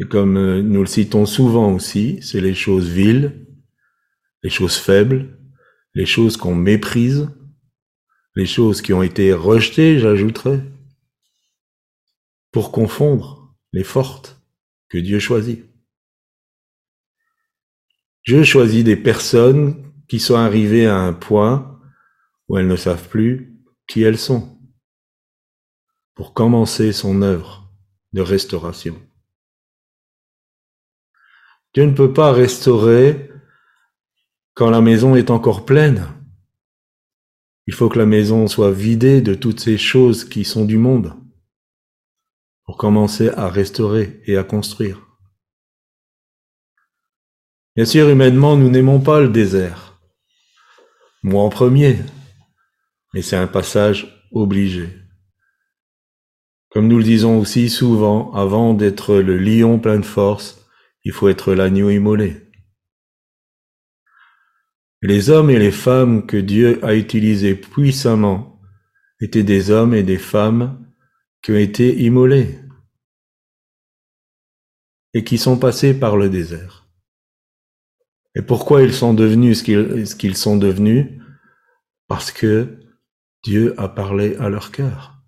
Et 0.00 0.04
comme 0.04 0.36
euh, 0.36 0.60
nous 0.60 0.80
le 0.80 0.86
citons 0.86 1.24
souvent 1.24 1.72
aussi, 1.72 2.20
c'est 2.22 2.40
les 2.40 2.54
choses 2.54 2.88
viles, 2.88 3.46
les 4.42 4.50
choses 4.50 4.76
faibles, 4.76 5.38
les 5.94 6.06
choses 6.06 6.36
qu'on 6.36 6.56
méprise, 6.56 7.28
les 8.34 8.46
choses 8.46 8.82
qui 8.82 8.92
ont 8.92 9.04
été 9.04 9.32
rejetées, 9.32 10.00
j'ajouterais, 10.00 10.60
pour 12.50 12.72
confondre 12.72 13.54
les 13.72 13.84
fortes 13.84 14.40
que 14.88 14.98
Dieu 14.98 15.18
choisit. 15.18 15.64
Dieu 18.26 18.44
choisit 18.44 18.84
des 18.84 18.96
personnes 18.96 19.92
qui 20.08 20.20
sont 20.20 20.36
arrivées 20.36 20.86
à 20.86 20.96
un 20.96 21.12
point 21.12 21.80
où 22.48 22.58
elles 22.58 22.66
ne 22.66 22.76
savent 22.76 23.08
plus 23.08 23.54
qui 23.86 24.02
elles 24.02 24.18
sont, 24.18 24.58
pour 26.14 26.34
commencer 26.34 26.92
son 26.92 27.22
œuvre 27.22 27.72
de 28.12 28.20
restauration. 28.20 29.00
Dieu 31.74 31.84
ne 31.84 31.94
peut 31.94 32.12
pas 32.12 32.32
restaurer 32.32 33.30
quand 34.54 34.70
la 34.70 34.80
maison 34.80 35.14
est 35.14 35.30
encore 35.30 35.64
pleine. 35.64 36.06
Il 37.66 37.74
faut 37.74 37.88
que 37.88 37.98
la 37.98 38.06
maison 38.06 38.46
soit 38.46 38.72
vidée 38.72 39.20
de 39.20 39.34
toutes 39.34 39.60
ces 39.60 39.78
choses 39.78 40.24
qui 40.24 40.44
sont 40.44 40.64
du 40.64 40.78
monde 40.78 41.14
pour 42.68 42.76
commencer 42.76 43.30
à 43.30 43.48
restaurer 43.48 44.20
et 44.26 44.36
à 44.36 44.44
construire. 44.44 45.00
Bien 47.74 47.86
sûr, 47.86 48.10
humainement, 48.10 48.58
nous 48.58 48.68
n'aimons 48.68 49.00
pas 49.00 49.22
le 49.22 49.30
désert. 49.30 49.98
Moi 51.22 51.42
en 51.42 51.48
premier, 51.48 51.96
mais 53.14 53.22
c'est 53.22 53.36
un 53.36 53.46
passage 53.46 54.22
obligé. 54.32 54.90
Comme 56.68 56.88
nous 56.88 56.98
le 56.98 57.04
disons 57.04 57.38
aussi 57.38 57.70
souvent, 57.70 58.34
avant 58.34 58.74
d'être 58.74 59.14
le 59.14 59.38
lion 59.38 59.78
plein 59.78 59.98
de 59.98 60.04
force, 60.04 60.68
il 61.04 61.12
faut 61.12 61.30
être 61.30 61.54
l'agneau 61.54 61.88
immolé. 61.88 62.50
Les 65.00 65.30
hommes 65.30 65.48
et 65.48 65.58
les 65.58 65.72
femmes 65.72 66.26
que 66.26 66.36
Dieu 66.36 66.84
a 66.84 66.94
utilisés 66.94 67.54
puissamment 67.54 68.60
étaient 69.22 69.42
des 69.42 69.70
hommes 69.70 69.94
et 69.94 70.02
des 70.02 70.18
femmes 70.18 70.84
qui 71.42 71.52
ont 71.52 71.56
été 71.56 72.02
immolés 72.02 72.58
et 75.14 75.24
qui 75.24 75.38
sont 75.38 75.58
passés 75.58 75.98
par 75.98 76.16
le 76.16 76.28
désert. 76.28 76.86
Et 78.34 78.42
pourquoi 78.42 78.82
ils 78.82 78.94
sont 78.94 79.14
devenus 79.14 79.64
ce 79.64 80.14
qu'ils 80.14 80.36
sont 80.36 80.56
devenus? 80.56 81.06
Parce 82.06 82.30
que 82.30 82.78
Dieu 83.42 83.74
a 83.78 83.88
parlé 83.88 84.36
à 84.36 84.48
leur 84.48 84.70
cœur. 84.70 85.18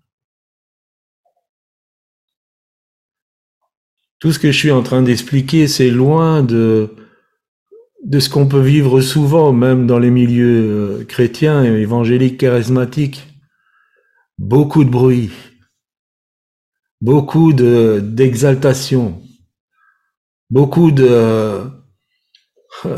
Tout 4.19 4.31
ce 4.31 4.39
que 4.39 4.51
je 4.51 4.57
suis 4.57 4.71
en 4.71 4.83
train 4.83 5.01
d'expliquer, 5.01 5.67
c'est 5.67 5.89
loin 5.89 6.43
de, 6.43 6.95
ce 8.19 8.29
qu'on 8.29 8.47
peut 8.47 8.61
vivre 8.61 9.01
souvent, 9.01 9.51
même 9.51 9.87
dans 9.87 9.97
les 9.97 10.11
milieux 10.11 10.99
euh, 10.99 11.05
chrétiens 11.05 11.63
évangéliques 11.63 12.39
charismatiques. 12.39 13.27
Beaucoup 14.37 14.83
de 14.83 14.89
bruit, 14.89 15.31
beaucoup 17.01 17.51
de, 17.53 17.99
d'exaltation, 18.03 19.21
beaucoup 20.49 20.91
de, 20.91 21.63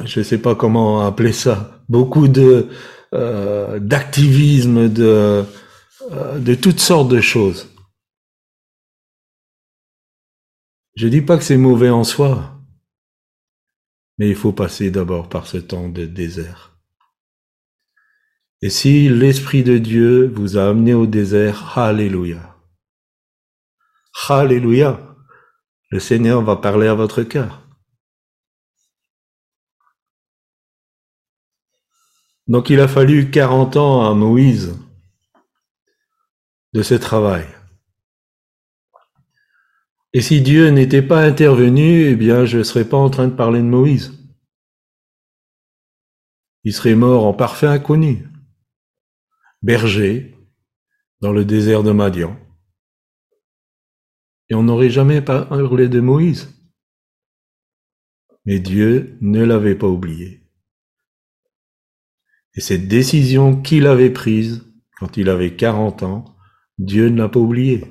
je 0.06 0.20
ne 0.20 0.24
sais 0.24 0.38
pas 0.38 0.56
comment 0.56 1.06
appeler 1.06 1.34
ça, 1.34 1.84
beaucoup 1.89 2.28
de, 2.28 2.70
euh, 3.13 3.80
d'activisme, 3.80 4.89
de, 4.89 5.46
euh, 6.12 6.39
de 6.39 6.56
toutes 6.56 6.80
sortes 6.80 7.10
de 7.10 7.22
choses. 7.22 7.70
Je 10.96 11.08
dis 11.08 11.22
pas 11.22 11.38
que 11.38 11.44
c'est 11.44 11.58
mauvais 11.58 11.89
en 11.89 12.04
soi, 12.04 12.60
mais 14.18 14.30
il 14.30 14.36
faut 14.36 14.52
passer 14.52 14.92
d'abord 14.92 15.28
par 15.28 15.48
ce 15.48 15.58
temps 15.58 15.89
de 15.89 16.06
désert. 16.06 16.78
Et 18.62 18.70
si 18.70 19.10
l'Esprit 19.10 19.63
de 19.63 19.78
Dieu 19.78 20.28
vous 20.28 20.58
a 20.58 20.70
amené 20.70 20.94
au 20.94 21.06
désert, 21.06 21.78
Alléluia. 21.78 22.53
Alléluia. 24.30 24.99
Le 25.89 25.99
Seigneur 25.99 26.41
va 26.41 26.56
parler 26.56 26.88
à 26.88 26.93
votre 26.93 27.23
cœur. 27.23 27.67
Donc 32.47 32.69
il 32.69 32.80
a 32.80 32.88
fallu 32.88 33.32
40 33.32 33.78
ans 33.78 34.10
à 34.10 34.13
Moïse 34.13 34.78
de 36.73 36.82
ce 36.82 36.93
travail. 36.95 37.47
Et 40.13 40.21
si 40.21 40.41
Dieu 40.41 40.69
n'était 40.69 41.02
pas 41.02 41.23
intervenu, 41.23 42.06
eh 42.06 42.15
bien, 42.15 42.45
je 42.45 42.60
ne 42.60 42.63
serais 42.63 42.88
pas 42.88 42.97
en 42.97 43.10
train 43.10 43.28
de 43.28 43.36
parler 43.36 43.60
de 43.60 43.65
Moïse. 43.65 44.13
Il 46.63 46.73
serait 46.73 46.95
mort 46.95 47.26
en 47.26 47.34
parfait 47.34 47.67
inconnu, 47.67 48.28
berger, 49.62 50.38
dans 51.21 51.32
le 51.32 51.45
désert 51.45 51.84
de 51.84 51.91
Madian. 51.91 52.38
Et 54.49 54.56
on 54.56 54.63
n'aurait 54.63 54.89
jamais 54.89 55.21
parlé 55.21 55.88
de 55.88 55.99
Moïse. 55.99 56.53
Mais 58.45 58.60
Dieu 58.60 59.17
ne 59.21 59.43
l'avait 59.43 59.75
pas 59.75 59.88
oublié. 59.88 60.41
Et 62.56 62.62
cette 62.62 62.88
décision 62.88 63.62
qu'il 63.62 63.88
avait 63.88 64.12
prise 64.12 64.63
quand 64.97 65.17
il 65.17 65.29
avait 65.29 65.56
40 65.56 66.03
ans, 66.03 66.36
Dieu 66.77 67.10
ne 67.10 67.17
l'a 67.17 67.29
pas 67.29 67.39
oublié. 67.39 67.84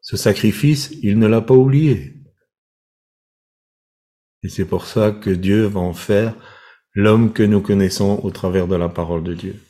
Ce 0.00 0.16
sacrifice, 0.16 0.92
il 1.02 1.18
ne 1.18 1.26
l'a 1.26 1.40
pas 1.40 1.54
oublié. 1.54 2.14
Et 4.42 4.48
c'est 4.48 4.64
pour 4.64 4.86
ça 4.86 5.12
que 5.12 5.30
Dieu 5.30 5.66
va 5.66 5.80
en 5.80 5.92
faire 5.92 6.34
l'homme 6.94 7.32
que 7.32 7.42
nous 7.42 7.60
connaissons 7.60 8.20
au 8.22 8.30
travers 8.30 8.66
de 8.66 8.76
la 8.76 8.88
parole 8.88 9.22
de 9.22 9.34
Dieu. 9.34 9.60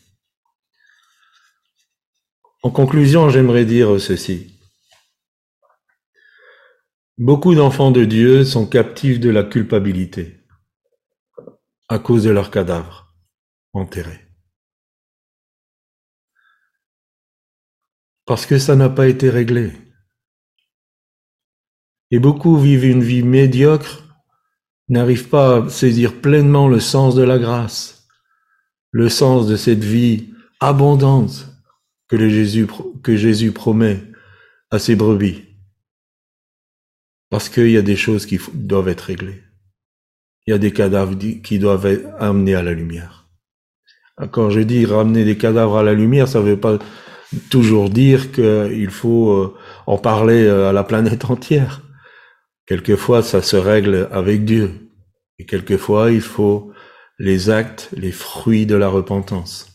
En 2.63 2.71
conclusion, 2.71 3.29
j'aimerais 3.29 3.65
dire 3.65 4.01
ceci. 4.01 4.52
Beaucoup 7.25 7.55
d'enfants 7.55 7.93
de 7.93 8.05
Dieu 8.05 8.45
sont 8.45 8.67
captifs 8.67 9.21
de 9.21 9.31
la 9.31 9.45
culpabilité 9.45 10.41
à 11.89 12.01
cause 12.01 12.25
de 12.25 12.31
leurs 12.31 12.51
cadavres 12.51 13.15
enterré. 13.73 14.27
Parce 18.27 18.45
que 18.45 18.59
ça 18.59 18.75
n'a 18.75 18.89
pas 18.89 19.07
été 19.07 19.31
réglé. 19.31 19.71
Et 22.11 22.19
beaucoup 22.19 22.59
vivent 22.59 22.87
une 22.87 23.05
vie 23.05 23.23
médiocre, 23.23 24.03
n'arrivent 24.89 25.29
pas 25.29 25.59
à 25.59 25.69
saisir 25.69 26.21
pleinement 26.21 26.67
le 26.67 26.81
sens 26.81 27.15
de 27.15 27.23
la 27.23 27.39
grâce, 27.39 28.09
le 28.91 29.09
sens 29.09 29.47
de 29.47 29.55
cette 29.55 29.85
vie 29.85 30.35
abondante 30.59 31.47
que, 32.09 32.17
que 33.01 33.17
Jésus 33.17 33.53
promet 33.53 34.11
à 34.73 34.81
ses 34.81 34.97
brebis. 34.97 35.52
Parce 37.33 37.49
qu'il 37.49 37.71
y 37.71 37.79
a 37.79 37.83
des 37.83 37.97
choses 37.97 38.27
qui 38.27 38.39
doivent 38.53 38.89
être 38.89 39.01
réglées. 39.01 39.43
Il 40.47 40.51
y 40.51 40.53
a 40.53 40.59
des 40.59 40.71
cadavres 40.71 41.17
qui 41.17 41.59
doivent 41.59 41.87
être 41.87 42.07
amenés 42.19 42.55
à 42.55 42.63
la 42.63 42.75
lumière. 42.75 43.31
Quand 44.33 44.51
je 44.51 44.61
dis 44.61 44.85
ramener 44.85 45.25
des 45.25 45.39
cadavres 45.39 45.79
à 45.79 45.83
la 45.83 45.95
lumière, 45.95 46.29
ça 46.29 46.41
ne 46.41 46.45
veut 46.45 46.61
pas 46.61 46.79
toujours 47.49 47.89
dire 47.89 48.33
qu'il 48.33 48.91
faut 48.91 49.31
euh, 49.31 49.57
en 49.87 49.97
parler 49.97 50.45
euh, 50.45 50.69
à 50.69 50.75
la 50.75 50.85
planète 50.85 51.25
entière. 51.31 51.81
Quelquefois, 52.67 53.23
ça 53.23 53.41
se 53.41 53.57
règle 53.57 54.11
avec 54.13 54.45
Dieu. 54.45 54.91
Et 55.39 55.47
quelquefois, 55.47 56.11
il 56.11 56.21
faut 56.21 56.71
les 57.19 57.49
actes, 57.49 57.89
les 57.97 58.13
fruits 58.13 58.67
de 58.67 58.77
la 58.77 58.89
repentance. 58.89 59.71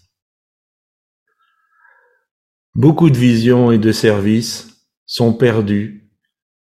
Beaucoup 2.76 3.10
de 3.10 3.18
visions 3.18 3.72
et 3.72 3.80
de 3.80 3.92
services 3.92 4.86
sont 5.08 5.34
perdus 5.34 6.07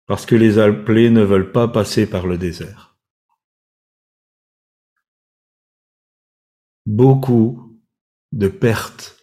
parce 0.08 0.26
que 0.26 0.36
les 0.36 0.60
appelés 0.60 1.10
ne 1.10 1.24
veulent 1.24 1.52
pas 1.52 1.68
passer 1.68 2.06
par 2.06 2.28
le 2.28 2.38
désert. 2.38 2.98
Beaucoup 6.86 7.80
de 8.32 8.48
perte. 8.48 9.18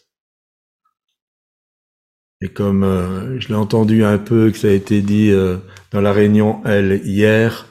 Et 2.41 2.49
comme 2.49 2.85
euh, 2.85 3.39
je 3.39 3.49
l'ai 3.49 3.55
entendu 3.55 4.03
un 4.03 4.17
peu, 4.17 4.51
que 4.51 4.57
ça 4.57 4.69
a 4.69 4.71
été 4.71 5.03
dit 5.03 5.31
euh, 5.31 5.59
dans 5.91 6.01
la 6.01 6.13
réunion 6.13 6.65
L 6.65 7.03
hier, 7.05 7.67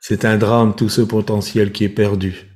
c'est 0.00 0.24
un 0.24 0.38
drame 0.38 0.76
tout 0.76 0.88
ce 0.88 1.02
potentiel 1.02 1.72
qui 1.72 1.84
est 1.84 1.88
perdu. 1.88 2.46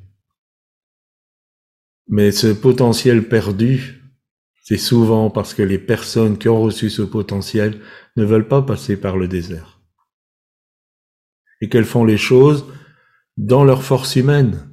Mais 2.08 2.30
ce 2.30 2.48
potentiel 2.48 3.28
perdu, 3.28 4.02
c'est 4.62 4.78
souvent 4.78 5.28
parce 5.28 5.54
que 5.54 5.62
les 5.62 5.78
personnes 5.78 6.38
qui 6.38 6.48
ont 6.48 6.60
reçu 6.60 6.88
ce 6.88 7.02
potentiel 7.02 7.80
ne 8.16 8.24
veulent 8.24 8.48
pas 8.48 8.62
passer 8.62 8.96
par 8.96 9.16
le 9.16 9.26
désert. 9.26 9.75
Et 11.60 11.68
qu'elles 11.68 11.84
font 11.84 12.04
les 12.04 12.18
choses 12.18 12.66
dans 13.36 13.64
leur 13.64 13.82
force 13.82 14.16
humaine, 14.16 14.70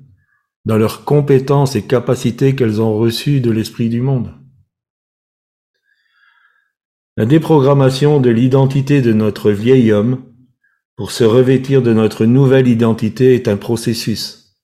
dans 0.65 0.77
leurs 0.77 1.05
compétences 1.05 1.75
et 1.75 1.85
capacités 1.85 2.55
qu'elles 2.55 2.81
ont 2.81 2.97
reçues 2.97 3.41
de 3.41 3.51
l'esprit 3.51 3.89
du 3.89 4.01
monde. 4.01 4.33
La 7.15 7.25
déprogrammation 7.25 8.19
de 8.19 8.31
l'identité 8.31 9.01
de 9.01 9.13
notre 9.13 9.51
vieil 9.51 9.91
homme 9.91 10.25
pour 10.95 11.11
se 11.11 11.23
revêtir 11.23 11.81
de 11.81 11.93
notre 11.93 12.25
nouvelle 12.25 12.67
identité 12.67 13.35
est 13.35 13.47
un 13.47 13.57
processus. 13.57 14.57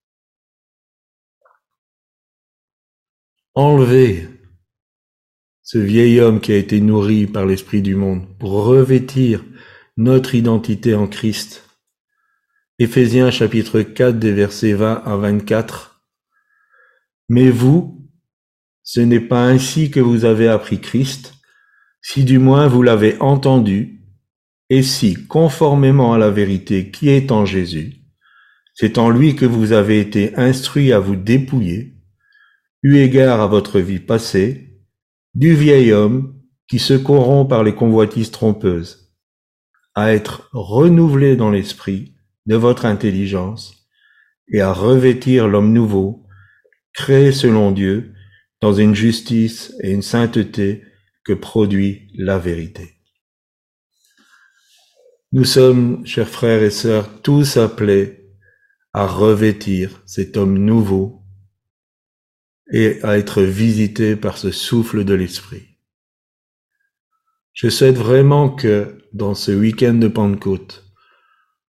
Enlever 3.54 4.28
ce 5.62 5.78
vieil 5.78 6.20
homme 6.20 6.40
qui 6.40 6.52
a 6.52 6.58
été 6.58 6.80
nourri 6.80 7.28
par 7.28 7.46
l'Esprit 7.46 7.84
du 7.84 7.94
monde 7.94 8.26
pour 8.40 8.64
revêtir 8.64 9.46
notre 9.98 10.34
identité 10.34 10.96
en 10.96 11.06
Christ. 11.06 11.69
Éphésiens 12.82 13.30
chapitre 13.30 13.82
4 13.82 14.20
des 14.20 14.32
versets 14.32 14.72
20 14.72 15.04
à 15.06 15.18
24. 15.18 16.02
Mais 17.28 17.50
vous, 17.50 18.10
ce 18.84 19.02
n'est 19.02 19.20
pas 19.20 19.44
ainsi 19.44 19.92
que 19.92 20.00
vous 20.00 20.24
avez 20.24 20.48
appris 20.48 20.80
Christ, 20.80 21.34
si 22.02 22.24
du 22.24 22.40
moins 22.40 22.70
vous 22.70 22.82
l'avez 22.82 23.20
entendu, 23.20 24.06
et 24.70 24.82
si, 24.82 25.28
conformément 25.28 26.14
à 26.14 26.18
la 26.18 26.30
vérité 26.30 26.90
qui 26.90 27.10
est 27.10 27.34
en 27.34 27.46
Jésus, 27.46 27.96
c'est 28.74 28.98
en 28.98 29.10
lui 29.10 29.36
que 29.36 29.46
vous 29.46 29.74
avez 29.74 30.00
été 30.00 30.38
instruits 30.38 30.94
à 30.94 31.00
vous 31.00 31.18
dépouiller, 31.18 31.98
eu 32.82 32.96
égard 32.96 33.42
à 33.42 33.48
votre 33.48 33.82
vie 33.82 34.00
passée, 34.00 34.80
du 35.34 35.54
vieil 35.54 35.92
homme 35.92 36.40
qui 36.70 36.80
se 36.80 36.94
corrompt 36.94 37.50
par 37.50 37.66
les 37.66 37.76
convoitises 37.76 38.32
trompeuses, 38.32 39.14
à 39.96 40.14
être 40.14 40.50
renouvelé 40.54 41.36
dans 41.36 41.52
l'esprit 41.52 42.16
de 42.50 42.56
votre 42.56 42.86
intelligence 42.86 43.88
et 44.52 44.60
à 44.60 44.74
revêtir 44.74 45.48
l'homme 45.48 45.72
nouveau, 45.72 46.26
créé 46.94 47.32
selon 47.32 47.72
Dieu, 47.72 48.16
dans 48.60 48.74
une 48.74 48.96
justice 48.96 49.72
et 49.82 49.92
une 49.92 50.02
sainteté 50.02 50.84
que 51.24 51.34
produit 51.34 52.12
la 52.16 52.40
vérité. 52.40 52.96
Nous 55.32 55.46
sommes, 55.46 56.04
chers 56.08 56.28
frères 56.28 56.64
et 56.64 56.72
sœurs, 56.72 57.22
tous 57.22 57.58
appelés 57.58 58.34
à 58.94 59.06
revêtir 59.06 60.02
cet 60.08 60.36
homme 60.36 60.58
nouveau 60.58 61.22
et 62.72 63.00
à 63.04 63.20
être 63.20 63.44
visités 63.44 64.16
par 64.16 64.40
ce 64.40 64.50
souffle 64.50 65.06
de 65.06 65.14
l'Esprit. 65.14 65.68
Je 67.54 67.70
souhaite 67.70 67.98
vraiment 67.98 68.50
que 68.50 68.98
dans 69.14 69.36
ce 69.36 69.52
week-end 69.52 69.94
de 69.94 70.08
Pentecôte, 70.08 70.89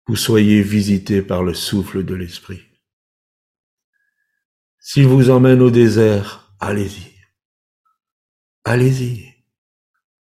vous 0.06 0.16
soyez 0.16 0.62
visités 0.62 1.22
par 1.22 1.42
le 1.42 1.54
souffle 1.54 2.04
de 2.04 2.14
l'Esprit. 2.14 2.62
S'il 4.78 5.06
vous 5.06 5.30
emmène 5.30 5.60
au 5.60 5.70
désert, 5.70 6.54
allez-y. 6.58 7.12
Allez-y. 8.64 9.26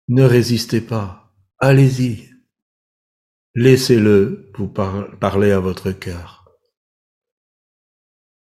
Ne 0.07 0.23
résistez 0.23 0.81
pas. 0.81 1.35
Allez-y. 1.59 2.29
Laissez-le 3.53 4.51
vous 4.57 4.67
parler 4.67 5.51
à 5.51 5.59
votre 5.59 5.91
cœur. 5.91 6.45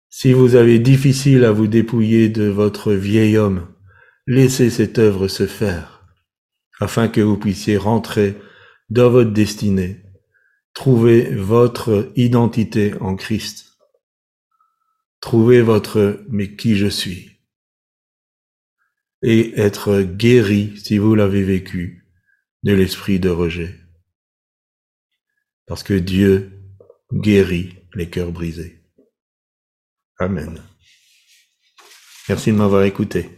Si 0.10 0.34
vous 0.34 0.56
avez 0.56 0.80
difficile 0.80 1.46
à 1.46 1.52
vous 1.52 1.68
dépouiller 1.68 2.30
de 2.30 2.46
votre 2.46 2.94
vieil 2.94 3.38
homme, 3.38 3.68
laissez 4.26 4.70
cette 4.70 4.98
œuvre 4.98 5.28
se 5.28 5.46
faire, 5.46 6.08
afin 6.80 7.08
que 7.08 7.22
vous 7.22 7.38
puissiez 7.38 7.78
rentrer 7.78 8.36
dans 8.90 9.10
votre 9.10 9.32
destinée, 9.32 10.04
trouver 10.78 11.34
votre 11.34 12.12
identité 12.16 12.94
en 13.02 13.16
Christ, 13.16 13.80
trouver 15.22 15.64
votre 15.64 16.24
mais 16.30 16.56
qui 16.56 16.78
je 16.78 16.86
suis, 16.86 17.42
et 19.24 19.60
être 19.60 20.04
guéri, 20.04 20.78
si 20.78 21.00
vous 21.00 21.16
l'avez 21.16 21.42
vécu, 21.42 22.08
de 22.62 22.74
l'esprit 22.74 23.20
de 23.20 23.30
rejet. 23.30 23.76
Parce 25.66 25.82
que 25.82 25.96
Dieu 25.96 26.62
guérit 27.12 27.74
les 27.96 28.08
cœurs 28.08 28.32
brisés. 28.32 28.86
Amen. 30.20 30.62
Merci 32.30 32.52
de 32.52 32.58
m'avoir 32.58 32.84
écouté. 32.84 33.37